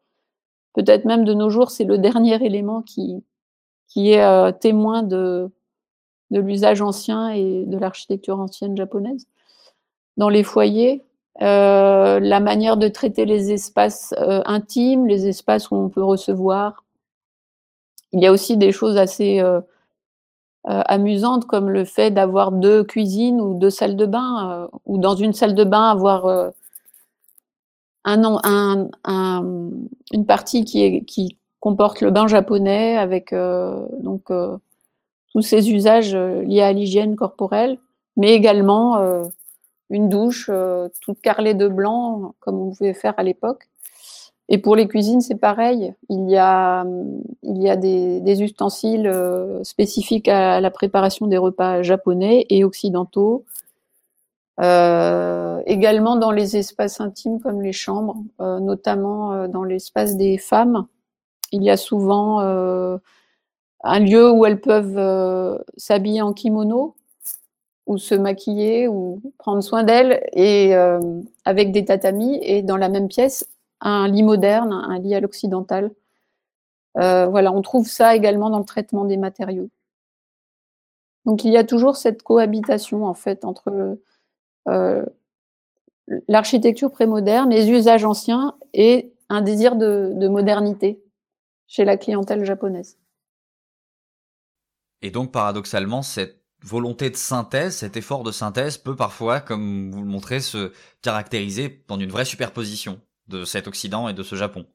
[0.73, 3.23] Peut-être même de nos jours, c'est le dernier élément qui,
[3.89, 5.51] qui est euh, témoin de,
[6.31, 9.27] de l'usage ancien et de l'architecture ancienne japonaise.
[10.17, 11.05] Dans les foyers,
[11.41, 16.85] euh, la manière de traiter les espaces euh, intimes, les espaces où on peut recevoir.
[18.13, 19.61] Il y a aussi des choses assez euh,
[20.69, 24.99] euh amusantes comme le fait d'avoir deux cuisines ou deux salles de bain, euh, ou
[24.99, 26.27] dans une salle de bain avoir
[28.05, 29.71] un, un, un,
[30.13, 34.25] une partie qui, est, qui comporte le bain japonais avec donc
[35.33, 37.79] tous ces usages liés à l'hygiène corporelle,
[38.17, 39.31] mais également
[39.93, 43.69] une douche euh, toute carrelée de blanc comme on pouvait faire à l'époque.
[44.49, 45.95] Et pour les cuisines, c'est pareil.
[46.11, 46.85] Il y a,
[47.43, 49.11] il y a des, ustensiles
[49.63, 53.45] spécifiques à la préparation des repas japonais et occidentaux.
[54.61, 60.87] Euh, également dans les espaces intimes comme les chambres, euh, notamment dans l'espace des femmes,
[61.53, 62.97] il y a souvent euh,
[63.85, 66.97] un lieu où elles peuvent euh, s'habiller en kimono
[67.87, 71.01] ou se maquiller ou prendre soin d'elles et euh,
[71.45, 73.49] avec des tatamis et dans la même pièce
[73.81, 75.91] un lit moderne, un lit à l'occidental.
[76.99, 79.71] Euh, voilà, on trouve ça également dans le traitement des matériaux.
[81.25, 83.99] Donc il y a toujours cette cohabitation en fait entre
[84.69, 85.05] euh,
[86.29, 91.03] l'architecture prémoderne, les usages anciens et un désir de, de modernité
[91.67, 92.99] chez la clientèle japonaise.
[95.01, 100.03] Et donc, paradoxalement, cette volonté de synthèse, cet effort de synthèse peut parfois, comme vous
[100.03, 100.73] le montrez, se
[101.03, 104.67] caractériser dans une vraie superposition de cet Occident et de ce Japon.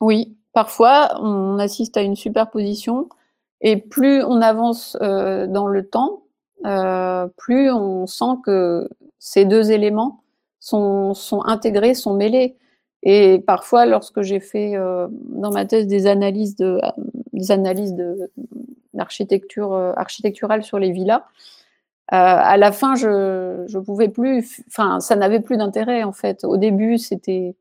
[0.00, 3.08] Oui, parfois on assiste à une superposition
[3.60, 6.24] et plus on avance euh, dans le temps,
[6.66, 10.22] euh, plus on sent que ces deux éléments
[10.58, 12.56] sont, sont intégrés, sont mêlés.
[13.02, 16.80] Et parfois, lorsque j'ai fait euh, dans ma thèse des analyses de
[17.32, 18.30] des analyses de
[19.72, 21.22] euh, architecturale sur les villas,
[22.12, 26.44] euh, à la fin, je je pouvais plus, enfin, ça n'avait plus d'intérêt en fait.
[26.44, 27.54] Au début, c'était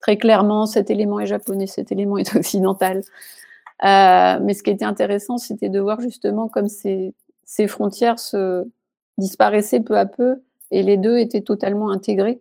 [0.00, 3.02] très clairement cet élément est japonais, cet élément est occidental.
[3.84, 8.64] Euh, mais ce qui était intéressant, c'était de voir justement comme ces ces frontières se
[9.18, 12.40] disparaissaient peu à peu et les deux étaient totalement intégrés.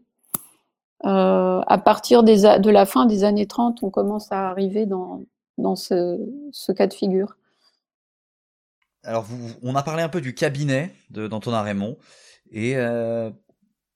[1.06, 5.24] À partir des, de la fin des années 30, on commence à arriver dans,
[5.58, 6.19] dans ce,
[6.52, 7.36] ce cas de figure.
[9.04, 11.98] Alors, vous, on a parlé un peu du cabinet d'Antonin Raymond,
[12.52, 13.30] et euh,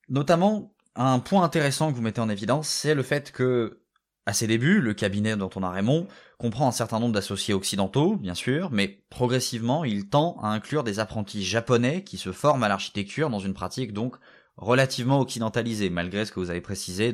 [0.10, 3.84] notamment un point intéressant que vous mettez en évidence, c'est le fait que,
[4.26, 8.70] à ses débuts, le cabinet d'Antonin Raymond comprend un certain nombre d'associés occidentaux, bien sûr,
[8.72, 13.39] mais progressivement, il tend à inclure des apprentis japonais qui se forment à l'architecture dans
[13.39, 14.17] une pratique donc
[14.58, 17.13] relativement occidentalisé, malgré ce que vous avez précisé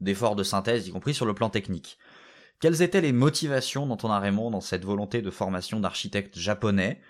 [0.00, 1.98] d'efforts de, de synthèse, y compris sur le plan technique.
[2.60, 7.00] Quelles étaient les motivations d'Antonin Raymond dans cette volonté de formation d'architectes japonais?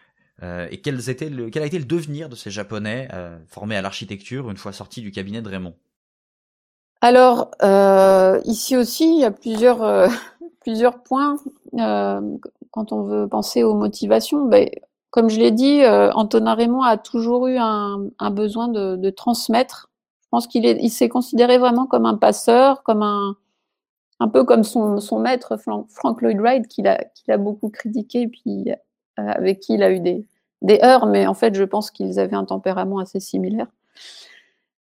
[0.43, 4.57] Euh, et quel a été le devenir de ces japonais euh, formés à l'architecture une
[4.57, 5.75] fois sortis du cabinet de Raymond?
[7.01, 9.79] Alors, euh, ici aussi, il y a plusieurs,
[11.05, 11.37] points
[12.71, 14.47] quand on veut penser aux motivations.
[14.47, 14.69] Ben,
[15.11, 19.91] comme je l'ai dit, Antonin Raymond a toujours eu un, besoin de, transmettre.
[20.23, 25.21] Je pense qu'il il s'est considéré vraiment comme un passeur, comme un, peu comme son,
[25.21, 25.57] maître
[25.89, 28.73] Frank Lloyd Wright, qu'il a, a beaucoup critiqué, puis
[29.17, 30.27] avec qui il a eu des,
[30.63, 33.69] des heurts, mais en fait, je pense qu'ils avaient un tempérament assez similaire.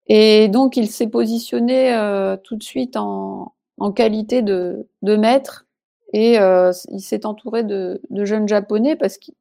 [0.07, 3.53] Et donc, il s'est positionné euh, tout de suite en,
[3.95, 5.65] qualité de, maître
[6.13, 9.33] et euh, il s'est entouré de, jeunes japonais parce qu'il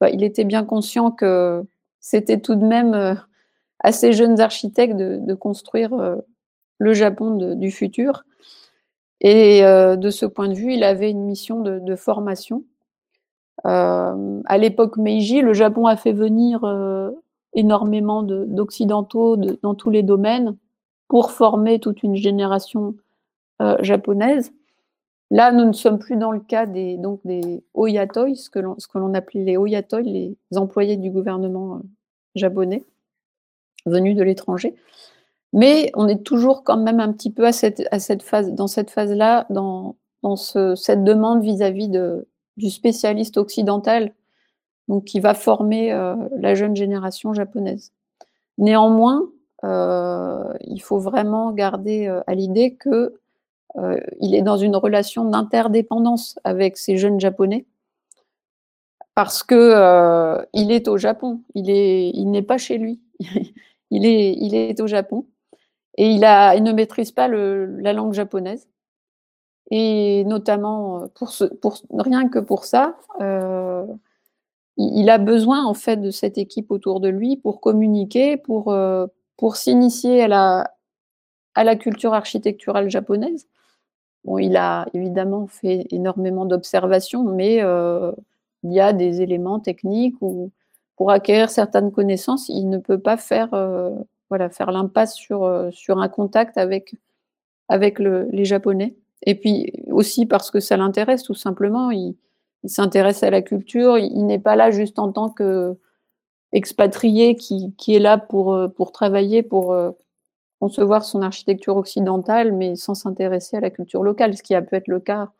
[0.00, 1.62] bah, était bien conscient que
[2.00, 3.14] c'était tout de même euh,
[3.80, 5.90] assez jeunes architectes de, construire
[6.78, 8.24] le Japon du futur.
[9.20, 12.64] Et de ce point de vue, il avait une mission de, formation.
[13.64, 16.64] À l'époque Meiji, le Japon a fait venir
[17.54, 20.56] énormément d'occidentaux dans tous les domaines
[21.08, 22.94] pour former toute une génération
[23.60, 24.52] euh, japonaise.
[25.30, 28.58] Là, nous ne sommes plus dans le cas des, donc des oyatoi, ce que
[28.98, 31.80] l'on appelait les oyatoi, les employés du gouvernement euh,
[32.34, 32.84] japonais
[33.84, 34.74] venus de l'étranger.
[35.52, 38.66] Mais on est toujours quand même un petit peu à cette, à cette phase, dans
[38.66, 44.12] cette phase-là, dans, dans ce, cette demande vis-à-vis de, du spécialiste occidental
[44.88, 47.92] donc qui va former euh, la jeune génération japonaise.
[48.58, 49.22] Néanmoins,
[49.64, 53.14] euh, il faut vraiment garder euh, à l'idée que
[54.20, 57.64] il est dans une relation d'interdépendance avec ces jeunes japonais
[59.14, 63.00] parce que il est au Japon, il est, il n'est pas chez lui,
[63.90, 65.24] il est, au Japon.
[65.96, 68.68] Et il ne maîtrise pas la langue japonaise
[69.70, 73.86] et notamment ce, pour rien que pour ça, euh,
[74.76, 79.06] il a besoin en fait de cette équipe autour de lui pour communiquer, pour, euh,
[79.36, 80.74] pour s'initier à la,
[81.54, 83.46] à la culture architecturale japonaise.
[84.24, 88.12] Bon, il a évidemment fait énormément d'observations, mais euh,
[88.62, 90.50] il y a des éléments techniques où
[90.96, 93.90] pour acquérir certaines connaissances, il ne peut pas faire, euh,
[94.30, 96.94] voilà, l'impasse sur, sur un contact avec,
[97.68, 98.94] avec les Japonais.
[99.22, 101.90] Et puis aussi parce que ça l'intéresse tout simplement.
[101.90, 102.14] Il,
[102.64, 103.98] s'intéresse à la culture.
[103.98, 105.76] Il, n'est pas là juste en tant que
[106.52, 109.90] expatrié qui, qui est là pour, euh, pour travailler, pour euh,
[110.60, 114.76] concevoir son architecture occidentale, mais sans s'intéresser à la culture locale, ce qui a pu
[114.76, 115.30] être le cas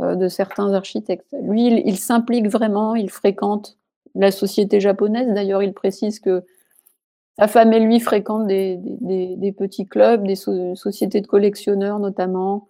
[0.00, 1.34] euh, de certains architectes.
[1.40, 3.78] Lui, il, s'implique vraiment, il fréquente
[4.14, 5.32] la société japonaise.
[5.32, 6.42] D'ailleurs, il précise que
[7.38, 12.66] sa femme et lui fréquentent des, des petits clubs, des sociétés de collectionneurs notamment.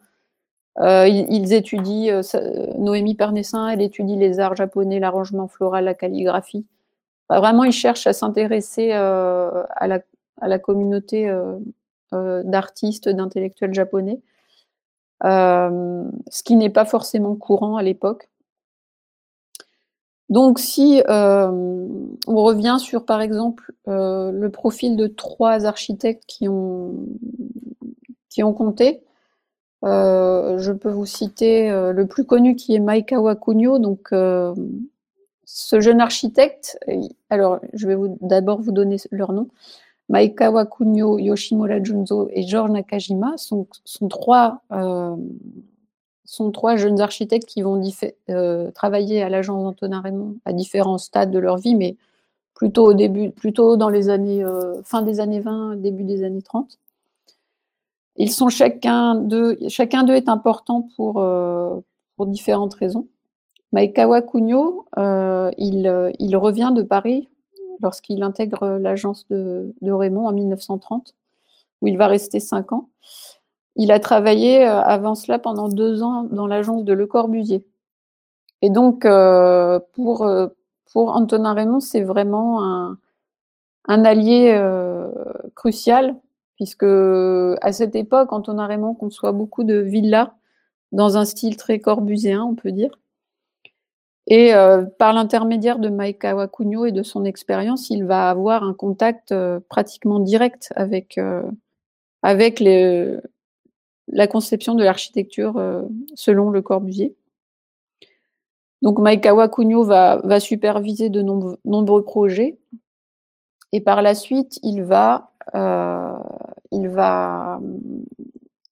[0.80, 6.66] Euh, ils, étudient, euh, Noémie Pernessin, elle étudie les arts japonais, l'arrangement floral, la calligraphie.
[7.28, 11.30] vraiment, ils cherchent à s'intéresser euh, à, la, communauté
[12.12, 14.20] d'artistes, d'intellectuels japonais,
[15.22, 18.30] ce qui n'est pas forcément courant à l'époque.
[20.30, 26.94] Donc, si on revient sur, par exemple, le profil de trois architectes qui ont,
[28.30, 29.02] qui ont compté,
[29.84, 33.78] euh, je peux vous citer euh, le plus connu qui est Maekawa Kunio.
[33.78, 34.54] Donc, euh,
[35.44, 36.78] ce jeune architecte,
[37.30, 39.48] alors je vais d'abord vous donner leur nom.
[40.08, 43.66] Maekawa Kunio, Yoshimura Junzo et George Nakajima sont,
[44.08, 44.60] trois,
[46.76, 47.80] jeunes architectes qui vont
[48.74, 51.96] travailler à l'agence d'Antonin Raymond à différents stades de leur vie, mais
[52.54, 54.44] plutôt au début, plutôt dans les années,
[54.84, 56.78] fin des années 20, début des années 30.
[58.20, 61.80] Ils sont chacun d'eux, chacun d'eux est important pour, euh,
[62.16, 63.08] pour différentes raisons.
[63.72, 67.30] Maekawa Kunio, euh, il, euh, il, revient de Paris
[67.80, 71.14] lorsqu'il intègre l'agence de, de, Raymond en 1930,
[71.80, 72.90] où il va rester cinq ans.
[73.74, 77.64] Il a travaillé avant cela pendant deux ans dans l'agence de Le Corbusier.
[78.60, 79.08] Et donc,
[79.94, 80.30] pour,
[80.92, 82.98] pour Antonin Raymond, c'est vraiment un,
[83.86, 84.60] un allié
[85.54, 86.16] crucial
[86.60, 90.34] puisque à cette époque, Antonin Raymond conçoit beaucoup de villas
[90.92, 92.90] dans un style très corbuséen, on peut dire.
[94.26, 98.74] Et euh, par l'intermédiaire de Maekawa Kunio et de son expérience, il va avoir un
[98.74, 101.50] contact euh, pratiquement direct avec, euh,
[104.08, 105.54] la conception de l'architecture
[106.14, 107.16] selon le Corbusier.
[108.82, 112.58] Donc Maekawa Kunio va, superviser de nombreux projets.
[113.72, 117.60] Et par la suite, il va il, va,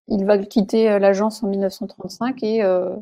[0.08, 2.94] il va quitter euh, l'agence en 1935 et euh,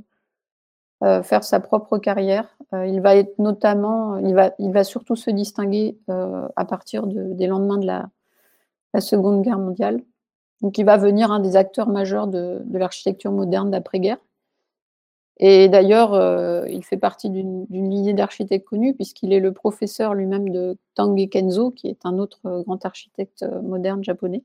[1.23, 2.57] faire sa propre carrière.
[2.73, 7.77] il va être notamment, il va, il va surtout se distinguer à partir des lendemains
[7.77, 8.09] de la,
[8.99, 10.01] Seconde Guerre mondiale.
[10.63, 14.17] Donc, il va venir un des acteurs majeurs de l'architecture moderne d'après-guerre.
[15.39, 20.49] Et d'ailleurs, euh, il fait partie d'une lignée d'architectes connus, puisqu'il est le professeur lui-même
[20.49, 24.43] de Tange Kenzo, qui est un autre euh, grand architecte euh, moderne japonais.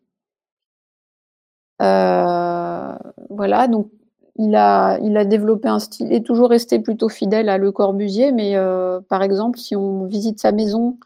[3.29, 3.89] voilà, donc
[4.37, 8.31] il a, il a développé un style, et toujours resté plutôt fidèle à Le Corbusier,
[8.31, 8.55] mais
[9.09, 10.97] par exemple, si on visite sa maison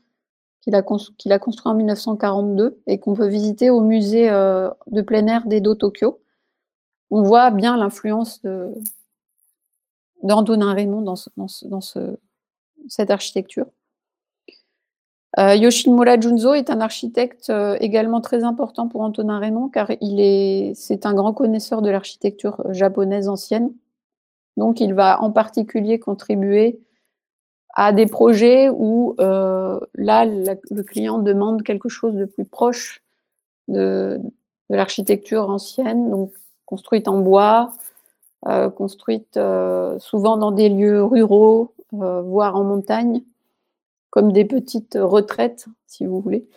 [0.61, 5.45] qu'il a, a construit en 1942 et qu'on peut visiter au musée de plein air
[5.45, 6.19] d'Edo Tokyo,
[7.11, 8.73] on voit bien l'influence de,
[10.23, 11.81] d'Antonin Raymond dans,
[12.87, 13.67] cette architecture.
[15.37, 20.21] Euh, Yoshimura Junzo est un architecte euh, également très important pour Antonin Raymond car il
[20.21, 23.73] est, c'est un grand connaisseur de l'architecture japonaise ancienne.
[24.55, 26.79] Donc il va en particulier contribuer
[27.73, 33.03] à des projets où euh, là le client demande quelque chose de plus proche
[33.67, 34.21] de,
[34.69, 36.31] l'architecture ancienne, donc
[36.65, 37.71] construite en bois,
[38.69, 43.23] construites euh, souvent dans des lieux ruraux, euh, voire en montagne,
[44.11, 46.47] comme des petites retraites, si vous voulez.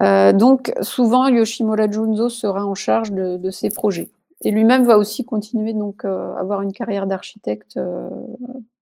[0.00, 4.10] donc, souvent, Yoshimura Junzo sera en charge de, ces projets.
[4.42, 7.78] Et lui-même va aussi continuer donc avoir une carrière d'architecte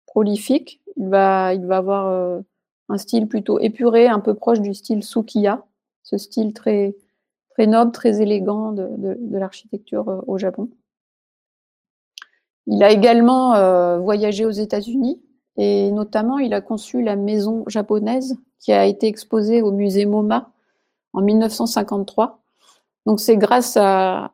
[0.06, 0.82] prolifique.
[0.98, 2.42] Il va, il va avoir
[2.90, 5.66] un style plutôt épuré, un peu proche du style Sukiya,
[6.04, 6.96] ce style très,
[7.50, 10.70] très noble, très élégant de l'architecture au Japon.
[12.68, 15.22] Il a également euh, voyagé aux États-Unis
[15.58, 20.52] et notamment il a conçu la maison japonaise qui a été exposée au musée MoMA
[21.14, 22.42] en 1953.
[23.06, 24.32] Donc c'est grâce à,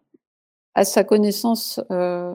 [0.84, 2.34] sa connaissance euh,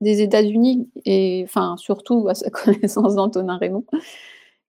[0.00, 3.84] des États-Unis et enfin surtout à sa connaissance d'Antonin Raymond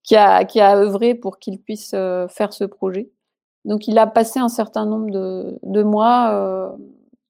[0.01, 3.11] qui a, qui a œuvré pour qu'il puisse euh, faire ce projet.
[3.65, 6.75] Donc il a passé un certain nombre de, de mois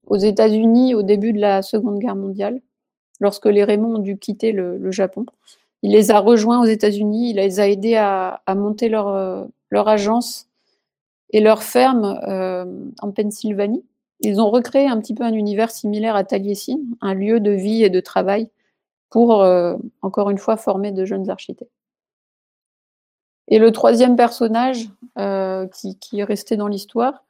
[0.06, 2.62] aux États-Unis au début de la Seconde Guerre mondiale
[3.20, 5.26] lorsque les Raymond ont dû quitter le, Japon.
[5.84, 9.88] Il les a rejoints aux États-Unis, il les a aidés à, monter leur, euh, leur,
[9.88, 10.48] agence
[11.32, 12.66] et leur ferme euh,
[13.02, 13.84] en Pennsylvanie.
[14.22, 17.84] Ils ont recréé un petit peu un univers similaire à Taliesin, un lieu de vie
[17.84, 18.50] et de travail
[19.10, 21.72] pour, euh, encore une fois, former de jeunes architectes.
[23.48, 27.24] Et le troisième personnage qui, est resté dans l'histoire,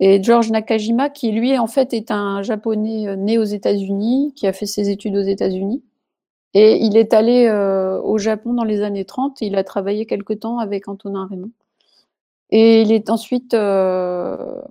[0.00, 4.46] et George Nakajima, qui lui, en fait, est un japonais euh, né aux États-Unis, qui
[4.46, 5.82] a fait ses études aux États-Unis.
[6.54, 9.42] Et il est allé euh, au Japon dans les années 30.
[9.42, 11.50] Et il a travaillé quelque temps avec Antonin Raymond.
[12.50, 14.62] Et il est ensuite, euh,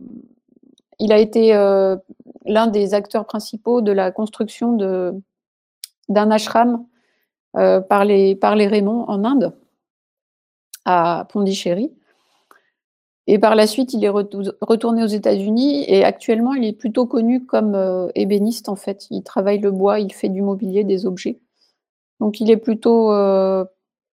[0.99, 1.51] il a été
[2.45, 5.13] l'un des acteurs principaux de la construction de
[6.09, 6.85] d'un ashram
[7.53, 9.53] par les par les Raymond en Inde,
[10.85, 11.91] à Pondichéry.
[13.29, 17.45] Et par la suite, il est retourné aux États-Unis et actuellement, il est plutôt connu
[17.45, 19.05] comme euh, ébéniste en fait.
[19.11, 21.37] Il travaille le bois, il fait du mobilier, des objets.
[22.21, 23.65] Donc, il est plutôt, euh,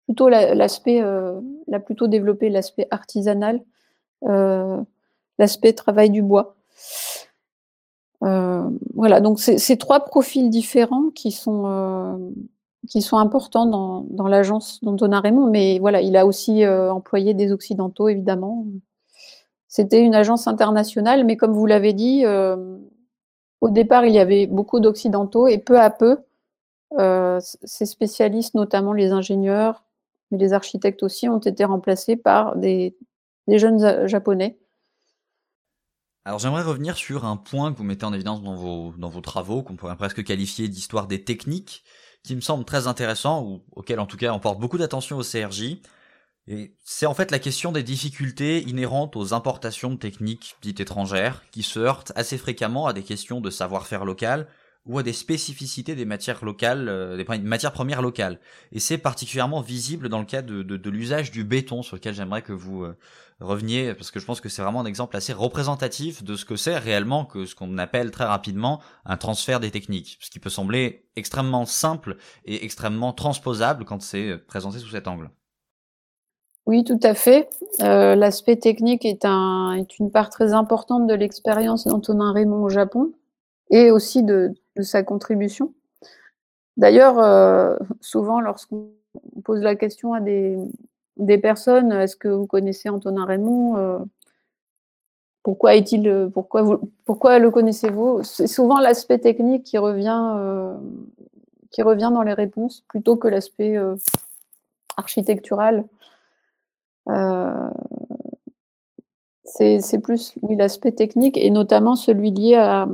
[0.08, 3.62] plutôt l'aspect, euh, l'a plutôt développé l'aspect artisanal,
[5.38, 6.56] l'aspect travail du bois.
[8.22, 12.34] voilà, donc c'est ces trois profils différents qui sont
[12.88, 17.52] qui sont importants dans, dans l'agence d'Antonin Raymond, mais voilà, il a aussi employé des
[17.52, 18.66] occidentaux évidemment.
[19.72, 22.78] C'était une agence internationale, mais comme vous l'avez dit, euh,
[23.62, 26.18] au départ, il y avait beaucoup d'Occidentaux et peu à peu,
[27.00, 29.86] euh, ces spécialistes, notamment les ingénieurs,
[30.30, 32.98] mais les architectes aussi, ont été remplacés par des,
[33.48, 34.60] jeunes Japonais.
[36.26, 39.22] Alors j'aimerais revenir sur un point que vous mettez en évidence dans vos, dans vos
[39.22, 41.86] travaux, qu'on pourrait presque qualifier d'histoire des techniques,
[42.24, 45.24] qui me semble très intéressant, ou auquel en tout cas on porte beaucoup d'attention au
[45.24, 45.78] CRJ,
[46.84, 51.64] c'est en fait la question des difficultés inhérentes aux importations de techniques dites étrangères, qui
[51.64, 54.48] se heurtent assez fréquemment à des questions de savoir-faire local
[54.86, 58.40] ou à des spécificités des matières locales, euh, des matières premières locales.
[58.72, 62.54] Et c'est particulièrement visible dans le cas de, l'usage du béton, sur lequel j'aimerais que
[62.54, 62.98] vous euh,
[63.40, 66.56] reveniez, parce que je pense que c'est vraiment un exemple assez représentatif de ce que
[66.56, 70.50] c'est réellement que ce qu'on appelle très rapidement un transfert des techniques, ce qui peut
[70.50, 75.30] sembler extrêmement simple et extrêmement transposable quand c'est présenté sous cet angle.
[76.68, 77.50] Oui, tout à fait.
[77.82, 82.70] Euh, l'aspect technique est, un, est une part très importante de l'expérience d'Antonin Raymond au
[82.70, 83.12] Japon
[83.72, 85.74] et aussi de, sa contribution.
[86.78, 88.92] D'ailleurs, euh, souvent, lorsqu'on
[89.44, 90.58] pose la question à des,
[91.42, 94.00] personnes, est-ce que vous connaissez Antonin Raymond euh,
[95.44, 98.24] Pourquoi est-il pourquoi, le connaissez-vous?
[98.24, 100.10] C'est souvent l'aspect technique qui revient
[101.74, 103.78] dans les réponses plutôt que l'aspect
[104.96, 105.86] architectural.
[107.10, 107.70] Euh,
[109.44, 112.88] c'est plus l'aspect technique et notamment celui lié à,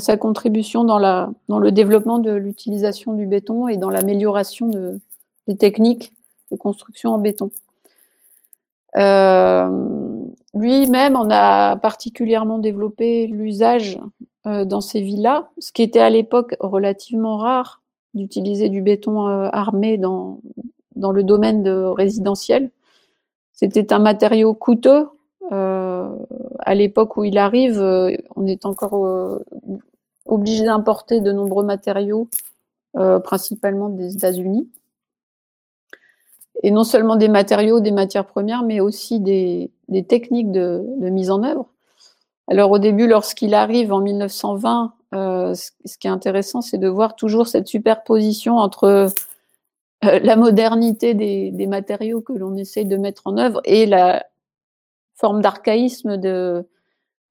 [0.00, 5.00] sa contribution dans, le développement de l'utilisation du béton et dans l'amélioration de,
[5.46, 6.12] des techniques
[6.50, 7.50] de construction en béton.
[8.96, 9.68] Euh,
[10.54, 13.98] Lui-même en a particulièrement développé l'usage
[14.46, 17.82] euh, dans ces villas, ce qui était à l'époque relativement rare
[18.14, 20.40] d'utiliser du béton armé dans,
[20.96, 22.70] le domaine de résidentiel.
[23.58, 25.08] C'était un matériau coûteux.
[25.50, 26.08] Euh,
[26.60, 29.44] à l'époque où il arrive, euh, on est encore euh,
[30.26, 32.28] obligé d'importer de nombreux matériaux,
[33.22, 34.68] principalement des États-Unis
[36.62, 39.70] et non seulement des matériaux, des matières premières, mais aussi des,
[40.08, 41.66] techniques de, mise en œuvre.
[42.48, 47.14] Alors au début, lorsqu'il arrive en 1920, euh, ce qui est intéressant, c'est de voir
[47.14, 49.10] toujours cette superposition entre
[50.04, 54.24] euh, la modernité des, matériaux que l'on essaye de mettre en œuvre et la
[55.14, 56.66] forme d'archaïsme de,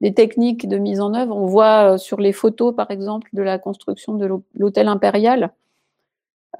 [0.01, 1.36] des techniques de mise en œuvre.
[1.36, 5.53] On voit euh, sur les photos, par exemple, de la construction de l'hôtel impérial,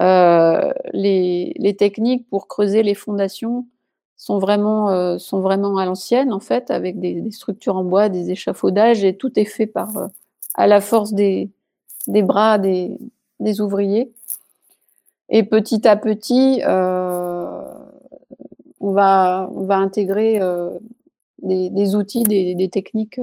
[0.00, 3.66] euh, les, techniques pour creuser les fondations
[4.16, 9.38] sont vraiment, à l'ancienne, en fait, avec des, structures en bois, des échafaudages, et tout
[9.38, 9.72] est fait
[10.54, 11.50] à la force des,
[12.08, 12.98] bras des,
[13.60, 14.12] ouvriers.
[15.28, 17.62] Et petit à petit, euh,
[18.80, 20.40] on, va, intégrer
[21.42, 23.20] des, des, outils, des, techniques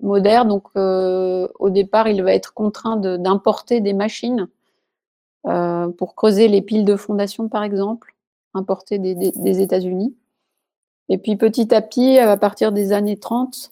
[0.00, 0.48] modernes.
[0.48, 4.48] Donc, au départ, il va être contraint d'importer des machines
[5.46, 8.14] euh, pour creuser les piles de fondation, par exemple,
[8.54, 10.14] importées des, États-Unis.
[11.08, 13.70] Et puis petit à petit, à partir des années 30,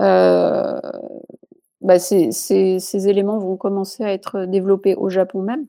[0.00, 0.80] euh,
[1.80, 5.66] bah ces, éléments vont commencer à être développés au Japon même.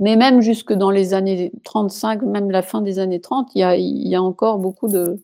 [0.00, 3.62] Mais même jusque dans les années 35, même la fin des années 30, il y
[3.62, 5.18] a, il y a encore beaucoup de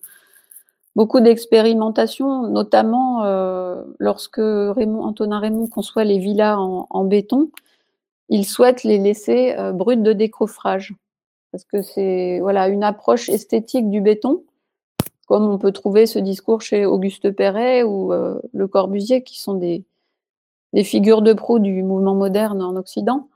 [0.94, 7.50] beaucoup d'expérimentation, notamment euh, lorsque Raymond, Antonin Raymond conçoit les villas en, en béton
[8.28, 10.94] il souhaite les laisser euh, brutes de décoffrage.
[11.52, 14.42] Parce que c'est voilà, une approche esthétique du béton,
[15.26, 19.54] comme on peut trouver ce discours chez Auguste Perret ou euh, Le Corbusier, qui sont
[19.54, 19.84] des,
[20.72, 23.28] des figures de proue du mouvement moderne en Occident.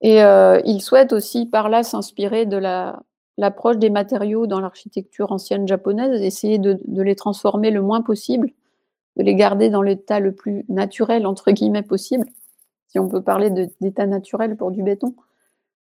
[0.00, 3.02] Et euh, il souhaite aussi par là s'inspirer de la,
[3.38, 8.50] l'approche des matériaux dans l'architecture ancienne japonaise, essayer de, les transformer le moins possible,
[9.16, 12.26] de les garder dans l'état le plus naturel, entre guillemets, possible
[12.88, 15.16] si on peut parler d'état naturel pour du béton.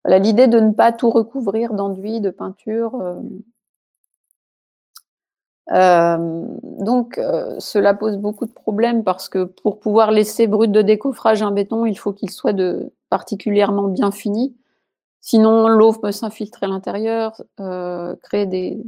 [0.07, 2.95] L'idée de ne pas tout recouvrir d'enduit, de peinture.
[3.01, 3.21] Euh,
[5.73, 6.45] euh,
[6.81, 11.43] donc, euh, cela pose beaucoup de problèmes parce que pour pouvoir laisser brut de décoffrage
[11.43, 14.57] un béton, il faut qu'il soit de, particulièrement bien fini.
[15.21, 18.83] Sinon, l'eau peut s'infiltrer à l'intérieur, euh, créer des.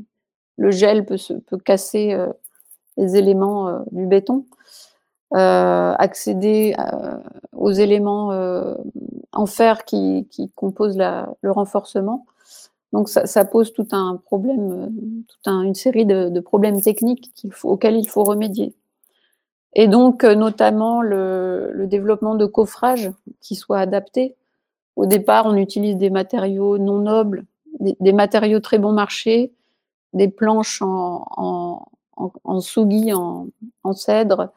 [0.56, 2.32] Le gel peut, se, peut casser euh,
[2.96, 4.46] les éléments du béton.
[5.34, 7.16] Euh, accéder euh,
[7.50, 8.76] aux éléments euh,
[9.32, 12.24] en fer qui, composent le renforcement.
[12.92, 14.92] Donc ça, pose tout un problème,
[15.26, 17.32] toute un, une série de, problèmes techniques
[17.64, 18.76] auxquels il faut remédier.
[19.74, 23.10] Et donc notamment le, développement de coffrages
[23.40, 24.34] qui soient adaptés.
[24.96, 27.44] Au départ, on utilise des matériaux non nobles,
[27.80, 29.52] des, matériaux très bon marché,
[30.12, 34.50] des planches en, en, en, en sugi, en, cèdre,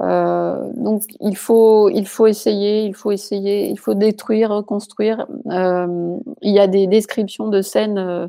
[0.00, 5.26] euh, donc il faut, il faut essayer, il faut essayer, il faut détruire, reconstruire.
[5.50, 8.28] Euh, il y a des descriptions de scènes euh,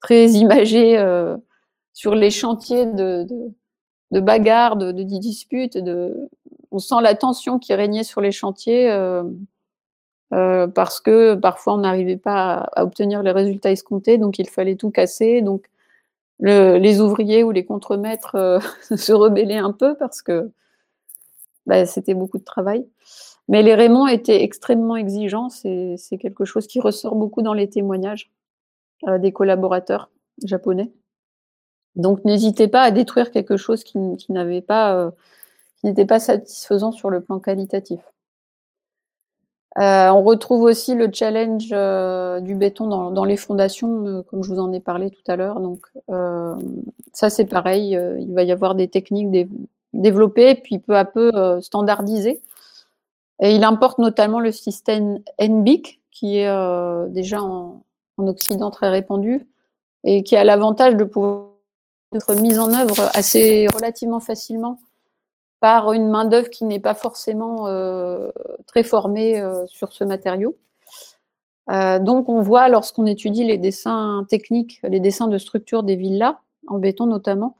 [0.00, 1.36] très imagées euh,
[1.92, 3.26] sur les chantiers de,
[4.10, 5.76] de bagarres, de, disputes.
[5.78, 6.28] De,
[6.70, 12.16] on sent la tension qui régnait sur les chantiers euh, parce que parfois on n'arrivait
[12.16, 15.42] pas à, obtenir les résultats escomptés, donc il fallait tout casser.
[15.42, 15.68] Donc
[16.38, 18.60] le, les ouvriers ou les contremaîtres
[18.96, 20.50] se rebellaient un peu parce que
[21.66, 22.86] bah, c'était beaucoup de travail.
[23.48, 25.48] Mais les Raymond étaient extrêmement exigeants.
[25.50, 28.30] C'est quelque chose qui ressort beaucoup dans les témoignages
[29.08, 30.10] euh, des collaborateurs
[30.44, 30.92] japonais.
[31.96, 35.10] Donc n'hésitez pas à détruire quelque chose qui, euh,
[35.82, 38.00] n'était pas satisfaisant sur le plan qualitatif.
[39.78, 44.58] Euh, on retrouve aussi le challenge euh, du béton dans, les fondations, comme je vous
[44.58, 45.60] en ai parlé tout à l'heure.
[45.60, 45.86] Donc
[47.12, 49.48] ça c'est pareil, il va y avoir des techniques, des,
[49.92, 52.42] développé, puis peu à peu euh, standardisé.
[53.42, 57.82] Et il importe notamment le système NBIC, qui est déjà en,
[58.18, 59.46] Occident très répandu,
[60.04, 61.49] et qui a l'avantage de pouvoir
[62.12, 64.78] être mis en œuvre assez relativement facilement
[65.60, 68.30] par une main-d'œuvre qui n'est pas forcément euh,
[68.66, 70.56] très formée euh, sur ce matériau.
[71.70, 76.36] Euh, donc, on voit lorsqu'on étudie les dessins techniques, les dessins de structure des villas,
[76.66, 77.56] en béton notamment,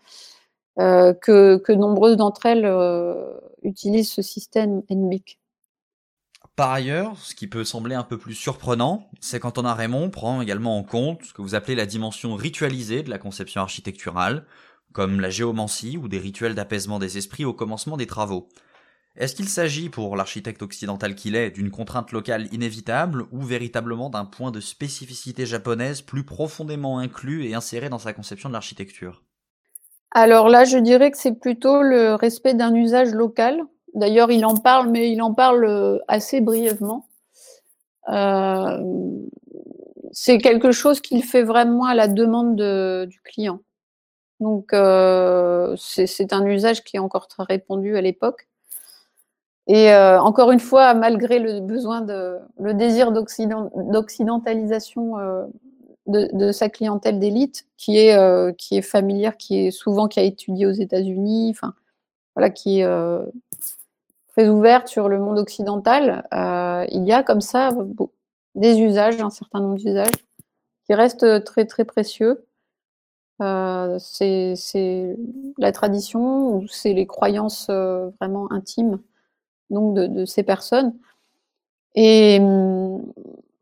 [0.76, 2.66] que, que, nombreuses d'entre elles
[3.62, 5.38] utilisent ce système NBIC.
[6.56, 10.76] Par ailleurs, ce qui peut sembler un peu plus surprenant, c'est a Raymond prend également
[10.76, 14.44] en compte ce que vous appelez la dimension ritualisée de la conception architecturale,
[14.92, 18.48] comme la géomancie ou des rituels d'apaisement des esprits au commencement des travaux.
[19.16, 24.24] Est-ce qu'il s'agit, pour l'architecte occidental qu'il est, d'une contrainte locale inévitable ou véritablement d'un
[24.24, 29.22] point de spécificité japonaise plus profondément inclus et inséré dans sa conception de l'architecture?
[30.12, 33.60] Alors là, je dirais que c'est plutôt le respect d'un usage local,
[33.94, 37.06] D'ailleurs, il en parle, mais il en parle euh, assez brièvement.
[38.08, 38.78] Euh,
[40.12, 43.60] c'est quelque chose qu'il fait vraiment à la demande du client.
[44.40, 48.48] Donc, euh, c'est un usage qui est encore très répandu à l'époque.
[49.66, 55.14] Et encore une fois, malgré le besoin de, le désir d'occidentalisation
[56.08, 60.66] de, sa clientèle d'élite, qui est qui est familière, qui est souvent qui a étudié
[60.66, 61.74] aux États-Unis, enfin
[62.34, 62.86] voilà, qui est
[64.32, 67.70] très ouverte sur le monde occidental, euh, il y a comme ça
[68.54, 70.24] des usages, un certain nombre d'usages
[70.86, 72.46] qui restent très très précieux.
[73.42, 75.16] Euh, c'est
[75.58, 79.00] la tradition ou c'est les croyances euh, vraiment intimes
[79.70, 80.94] donc de, ces personnes.
[81.94, 82.38] Et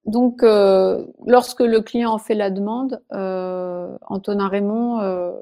[0.06, 5.34] donc, lorsque le client en fait la demande, Antonin Raymond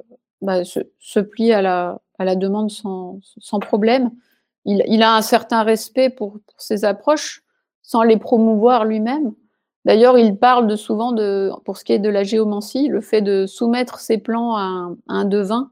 [0.42, 4.10] bah, se, plie à la, demande sans problème
[4.66, 7.42] il, a un certain respect pour, ses approches
[7.82, 9.32] sans les promouvoir lui-même.
[9.84, 13.22] D'ailleurs, il parle de souvent de, pour ce qui est de la géomancie, le fait
[13.22, 15.70] de soumettre ses plans à un, devin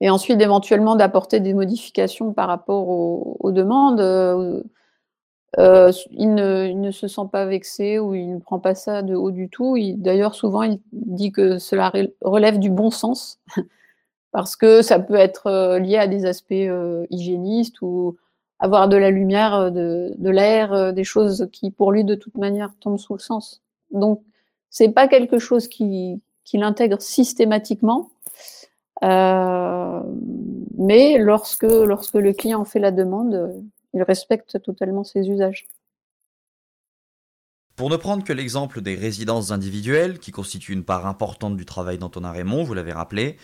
[0.00, 4.00] et ensuite éventuellement d'apporter des modifications par rapport aux, demandes.
[4.00, 4.62] Euh,
[5.58, 9.32] euh, il, ne, se sent pas vexé ou il ne prend pas ça de haut
[9.32, 9.76] du tout.
[9.96, 13.40] D'ailleurs, souvent, il dit que cela relève du bon sens
[14.32, 18.16] parce que ça peut être euh, lié à des aspects euh, hygiénistes ou
[18.58, 22.72] avoir de la lumière, euh, de, l'air, des choses qui pour lui de toute manière
[22.80, 23.62] tombent sous le sens.
[23.90, 24.22] Donc
[24.70, 28.10] c'est pas quelque chose qui, qui l'intègre systématiquement,
[29.02, 29.98] mais
[31.18, 33.62] lorsque lorsque le client fait la demande,
[33.92, 35.66] il respecte totalement ses usages.
[37.76, 41.98] Pour ne prendre que l'exemple des résidences individuelles, qui constituent une part importante du travail
[41.98, 43.36] d'Antonin Raymond, vous l'avez rappelé,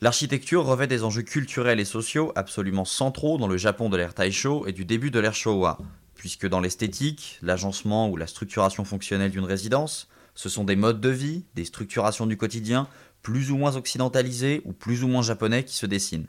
[0.00, 4.66] L'architecture revêt des enjeux culturels et sociaux absolument centraux dans le Japon de l'ère Taisho
[4.66, 5.78] et du début de l'ère Showa,
[6.14, 11.10] puisque dans l'esthétique, l'agencement ou la structuration fonctionnelle d'une résidence, ce sont des modes de
[11.10, 12.88] vie, des structurations du quotidien,
[13.22, 16.28] plus ou moins occidentalisés ou plus ou moins japonais qui se dessinent.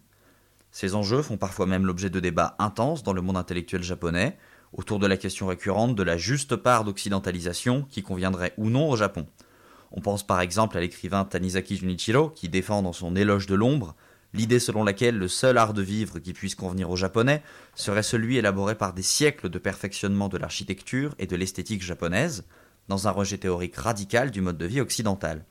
[0.71, 4.37] Ces enjeux font parfois même l'objet de débats intenses dans le monde intellectuel japonais,
[4.73, 8.95] autour de la question récurrente de la juste part d'occidentalisation qui conviendrait ou non au
[8.95, 9.25] Japon.
[9.95, 13.95] On pense par exemple à l'écrivain Tanizaki Junichiro qui défend dans son Éloge de l'ombre
[14.35, 17.41] l'idée selon laquelle le seul art de vivre qui puisse convenir aux Japonais
[17.73, 22.45] serait celui élaboré par des siècles de perfectionnement de l'architecture et de l'esthétique japonaise,
[22.89, 25.45] dans un rejet théorique radical du mode de vie occidental.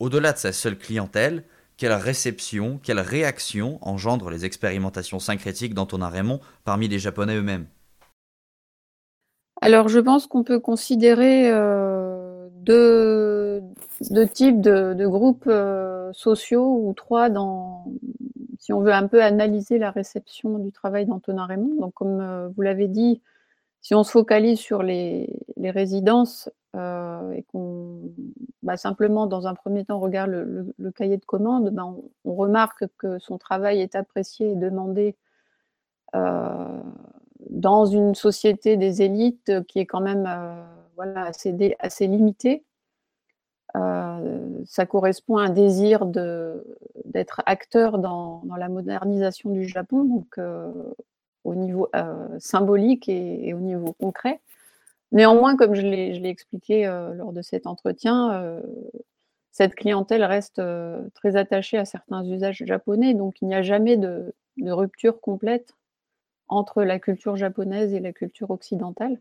[0.00, 1.44] Au-delà de sa seule clientèle,
[1.76, 7.66] quelle réception, quelle réaction engendrent les expérimentations syncrétiques d'Antonin Raymond parmi les Japonais eux-mêmes?
[9.62, 13.29] Alors je pense qu'on peut considérer euh, deux
[14.08, 17.84] deux types de, groupes euh, sociaux ou trois dans,
[18.58, 21.74] si on veut un peu analyser la réception du travail d'Antonin Raymond.
[21.78, 23.20] Donc, comme euh, vous l'avez dit,
[23.82, 28.00] si on se focalise sur les, résidences euh, et qu'on
[28.62, 31.94] bah, simplement, dans un premier temps, regarde le, cahier de commande, ben,
[32.24, 35.16] on, remarque que son travail est apprécié et demandé
[37.50, 40.28] dans une société des élites qui est quand même
[40.96, 42.64] voilà, assez, assez limitée.
[43.76, 50.72] Euh, ça correspond à un désir d'être acteur dans, la modernisation du Japon, donc euh,
[51.44, 54.40] au niveau euh, symbolique et, au niveau concret.
[55.12, 56.84] Néanmoins, comme je l'ai expliqué
[57.16, 58.60] lors de cet entretien,
[59.50, 60.62] cette clientèle reste
[61.14, 65.74] très attachée à certains usages japonais, donc il n'y a jamais de, rupture complète
[66.46, 69.18] entre la culture japonaise et la culture occidentale.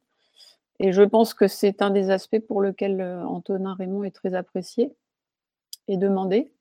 [0.80, 4.34] Et je pense que c'est un des aspects pour lequel euh, Antonin Raymond est très
[4.34, 4.94] apprécié
[5.88, 6.52] et demandé.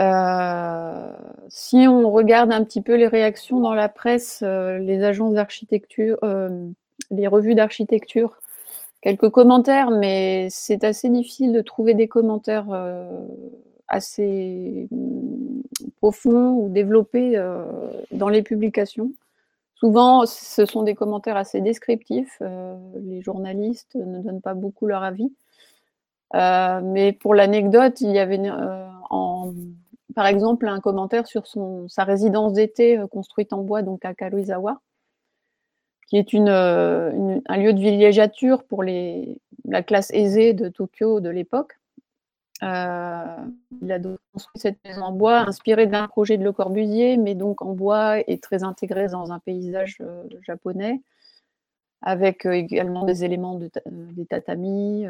[0.00, 1.12] Euh,
[1.48, 6.18] si on regarde un petit peu les réactions dans la presse, euh, les agences d'architecture,
[7.10, 8.38] les revues d'architecture,
[9.02, 12.66] quelques commentaires, mais c'est assez difficile de trouver des commentaires
[13.86, 15.60] assez mm,
[15.98, 17.40] profonds ou développés
[18.10, 19.12] dans les publications.
[19.74, 22.38] Souvent, ce sont des commentaires assez descriptifs.
[22.40, 25.32] Euh, les journalistes ne donnent pas beaucoup leur avis.
[26.34, 28.88] Euh, mais pour l'anecdote, il y avait euh,
[30.14, 34.80] par exemple, un commentaire sur son, sa résidence d'été construite en bois, donc à Karuizawa,
[36.06, 41.30] qui est une, un lieu de villégiature pour les, la classe aisée de Tokyo de
[41.30, 41.78] l'époque.
[42.64, 43.36] Euh,
[43.82, 47.34] il a donc construit cette maison en bois, inspirée d'un projet de Le Corbusier, mais
[47.34, 51.02] donc en bois et très intégré dans un paysage euh, japonais,
[52.00, 55.06] avec euh, également des éléments de, des tatamis,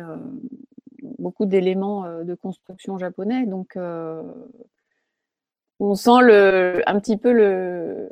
[1.18, 3.46] beaucoup d'éléments de construction japonais.
[3.46, 3.78] Donc,
[5.80, 8.10] on sent le, un petit peu le,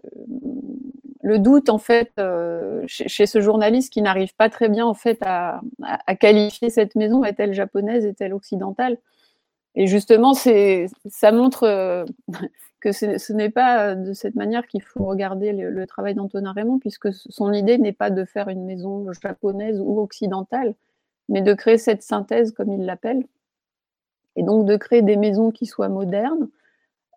[1.39, 2.13] doute en fait
[2.87, 5.63] chez, ce journaliste qui n'arrive pas très bien en fait à
[6.21, 8.99] qualifier cette maison est-elle japonaise, est-elle occidentale?
[9.75, 12.05] Et justement, ça montre euh,
[12.81, 17.13] que ce, n'est pas de cette manière qu'il faut regarder le, travail d'Antonin Raymond, puisque
[17.13, 20.75] son idée n'est pas de faire une maison japonaise ou occidentale,
[21.29, 23.25] mais de créer cette synthèse, comme il l'appelle,
[24.37, 26.49] et donc de créer des maisons qui soient modernes,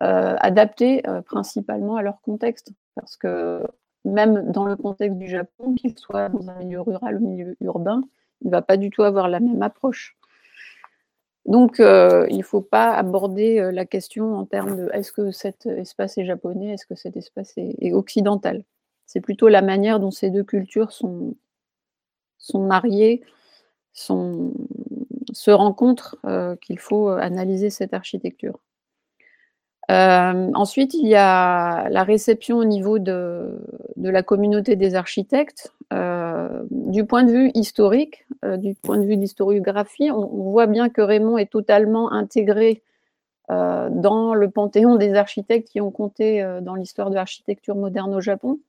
[0.02, 2.72] euh, adaptées euh, principalement à leur contexte.
[2.94, 3.62] Parce que
[4.04, 8.02] même dans le contexte du Japon, qu'il soit dans un milieu rural ou milieu urbain,
[8.42, 10.16] il ne va pas du tout avoir la même approche.
[11.46, 15.30] Donc, euh, il ne faut pas aborder euh, la question en termes de est-ce que
[15.30, 18.64] cet espace est japonais, est-ce que cet espace est, occidental?
[19.06, 21.36] C'est plutôt la manière dont ces deux cultures sont,
[22.54, 23.22] mariées,
[23.92, 28.58] se rencontrent euh, qu'il faut analyser cette architecture.
[29.88, 33.60] Ensuite, il y a la réception au niveau de,
[33.96, 35.72] de la communauté des architectes.
[36.70, 40.88] du point de vue historique, euh, du point de vue de l'historiographie, on, voit bien
[40.88, 42.82] que Raymond est totalement intégré
[43.50, 48.14] euh, dans le panthéon des architectes qui ont compté euh, dans l'histoire de l'architecture moderne
[48.14, 48.60] au Japon,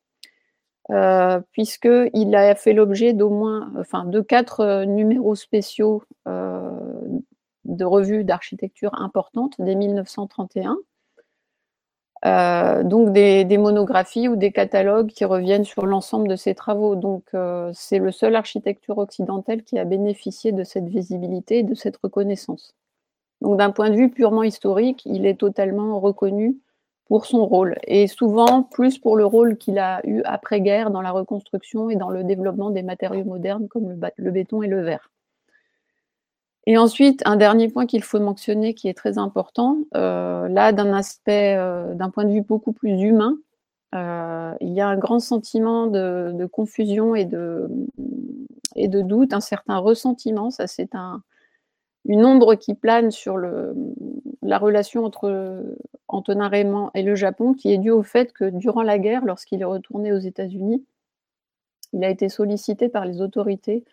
[1.51, 9.55] puisqu'il a fait l'objet d'au moins, enfin, de quatre numéros spéciaux de revues d'architecture importantes
[9.59, 10.77] dès 1931.
[12.25, 16.95] Euh, donc des, monographies ou des catalogues qui reviennent sur l'ensemble de ses travaux.
[16.95, 21.75] Donc euh, c'est le seul architecture occidentale qui a bénéficié de cette visibilité et de
[21.75, 22.75] cette reconnaissance.
[23.41, 26.57] Donc d'un point de vue purement historique, il est totalement reconnu
[27.05, 31.11] pour son rôle, et souvent plus pour le rôle qu'il a eu après-guerre dans la
[31.11, 35.09] reconstruction et dans le développement des matériaux modernes comme le béton et le verre.
[36.69, 40.93] Et ensuite, un dernier point qu'il faut mentionner qui est très important, euh, là, d'un
[40.93, 43.37] aspect, euh, d'un point de vue beaucoup plus humain,
[43.95, 47.69] euh, il y a un grand sentiment de, confusion et de,
[48.75, 50.51] et de doute, un certain ressentiment.
[50.51, 51.23] Ça, c'est un,
[52.03, 53.73] une ombre qui plane sur le,
[54.41, 55.63] la relation entre
[56.09, 59.61] Antonin Raymond et le Japon, qui est due au fait que durant la guerre, lorsqu'il
[59.61, 60.83] est retourné aux États-Unis,
[61.93, 63.85] il a été sollicité par les autorités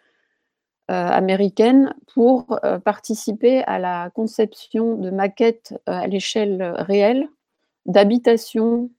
[0.88, 7.28] américaine pour euh, participer à la conception de maquettes euh, à l'échelle réelle
[7.86, 8.90] d'habitations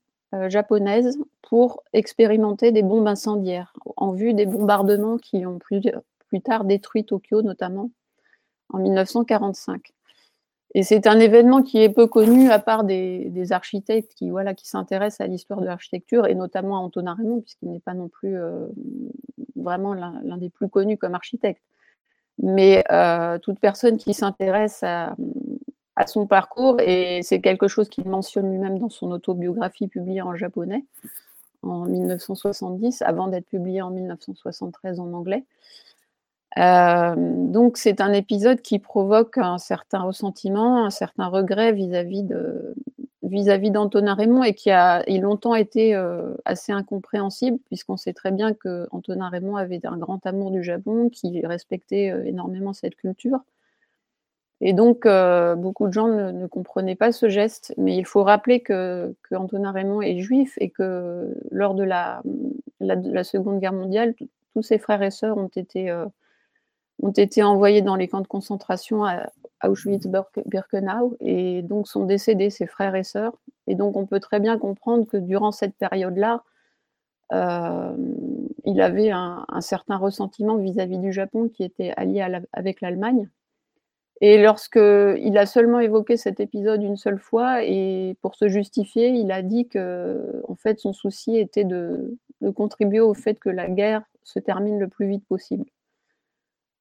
[0.47, 5.81] japonaises pour expérimenter des bombes incendiaires en vue des bombardements qui ont plus,
[6.27, 7.89] plus tard détruit Tokyo notamment
[8.69, 9.94] en 1945.
[10.77, 14.67] Et c'est un événement qui est peu connu à part des, architectes qui, voilà, qui
[14.67, 18.37] s'intéressent à l'histoire de l'architecture et notamment à Antonin Raymond, puisqu'il n'est pas non plus
[19.55, 21.63] vraiment l'un des plus connus comme architecte.
[22.41, 25.15] Mais euh, toute personne qui s'intéresse à,
[26.07, 30.83] son parcours, et c'est quelque chose qu'il mentionne lui-même dans son autobiographie publiée en japonais
[31.63, 35.45] en 1970, avant d'être publiée en 1973 en anglais.
[36.57, 42.75] Euh, donc c'est un épisode qui provoque un certain ressentiment, un certain regret vis-à-vis de,
[43.23, 48.53] vis-à-vis d'Antonin Raymond et qui a longtemps été euh, assez incompréhensible, puisqu'on sait très bien
[48.53, 53.39] que Antonin Raymond avait un grand amour du Japon, qui respectait euh, énormément cette culture.
[54.61, 55.05] Et donc,
[55.57, 59.71] beaucoup de gens ne, comprenaient pas ce geste, mais il faut rappeler que, que Antonin
[59.71, 62.23] Raymond est juif et que lors de la,
[62.79, 64.15] la, Seconde Guerre mondiale,
[64.53, 65.91] tous ses frères et sœurs ont été,
[67.01, 69.31] ont été envoyés dans les camps de concentration à,
[69.63, 73.33] Auschwitz-Birkenau et donc sont décédés ses frères et sœurs.
[73.67, 76.43] Et donc on peut très bien comprendre que durant cette période-là,
[77.33, 77.95] euh,
[78.65, 82.23] il avait un, certain ressentiment vis-à-vis du Japon qui était allié
[82.53, 83.29] avec l'Allemagne.
[84.21, 89.31] Et lorsqu'il a seulement évoqué cet épisode une seule fois, et pour se justifier, il
[89.31, 92.17] a dit que en fait, son souci était de
[92.55, 95.65] contribuer au fait que la guerre se termine le plus vite possible.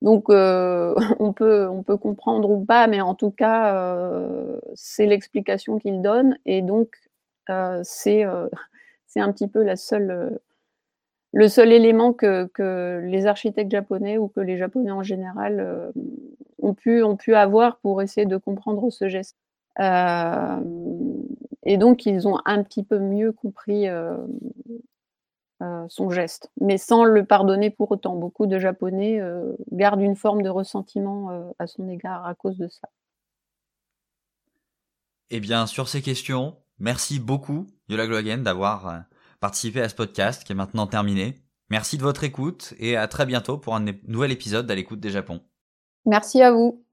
[0.05, 6.03] Donc, euh, on, peut, comprendre ou pas, mais en tout cas, euh, c'est l'explication qu'il
[6.03, 6.39] donne.
[6.45, 6.91] Et donc,
[7.49, 8.23] euh, c'est
[9.17, 14.91] un petit peu le seul élément que, que, les architectes japonais ou que les Japonais
[14.91, 15.93] en général
[16.61, 19.39] ont, pu, ont pu avoir pour essayer de comprendre ce geste.
[21.67, 23.87] Et donc, ils ont un petit peu mieux compris
[25.89, 28.17] son geste, mais sans le pardonner pour autant.
[28.17, 29.21] Beaucoup de Japonais
[29.73, 32.89] gardent une forme de ressentiment à son égard à cause de ça.
[35.31, 39.05] Eh bien, sur ces questions, merci beaucoup, Yola Glogen, d'avoir
[39.41, 41.41] participé à ce podcast qui est maintenant terminé.
[41.71, 45.11] Merci de votre écoute et à très bientôt pour un nouvel épisode d'À l'écoute des
[45.11, 45.41] Japon.
[46.05, 46.84] Merci à vous.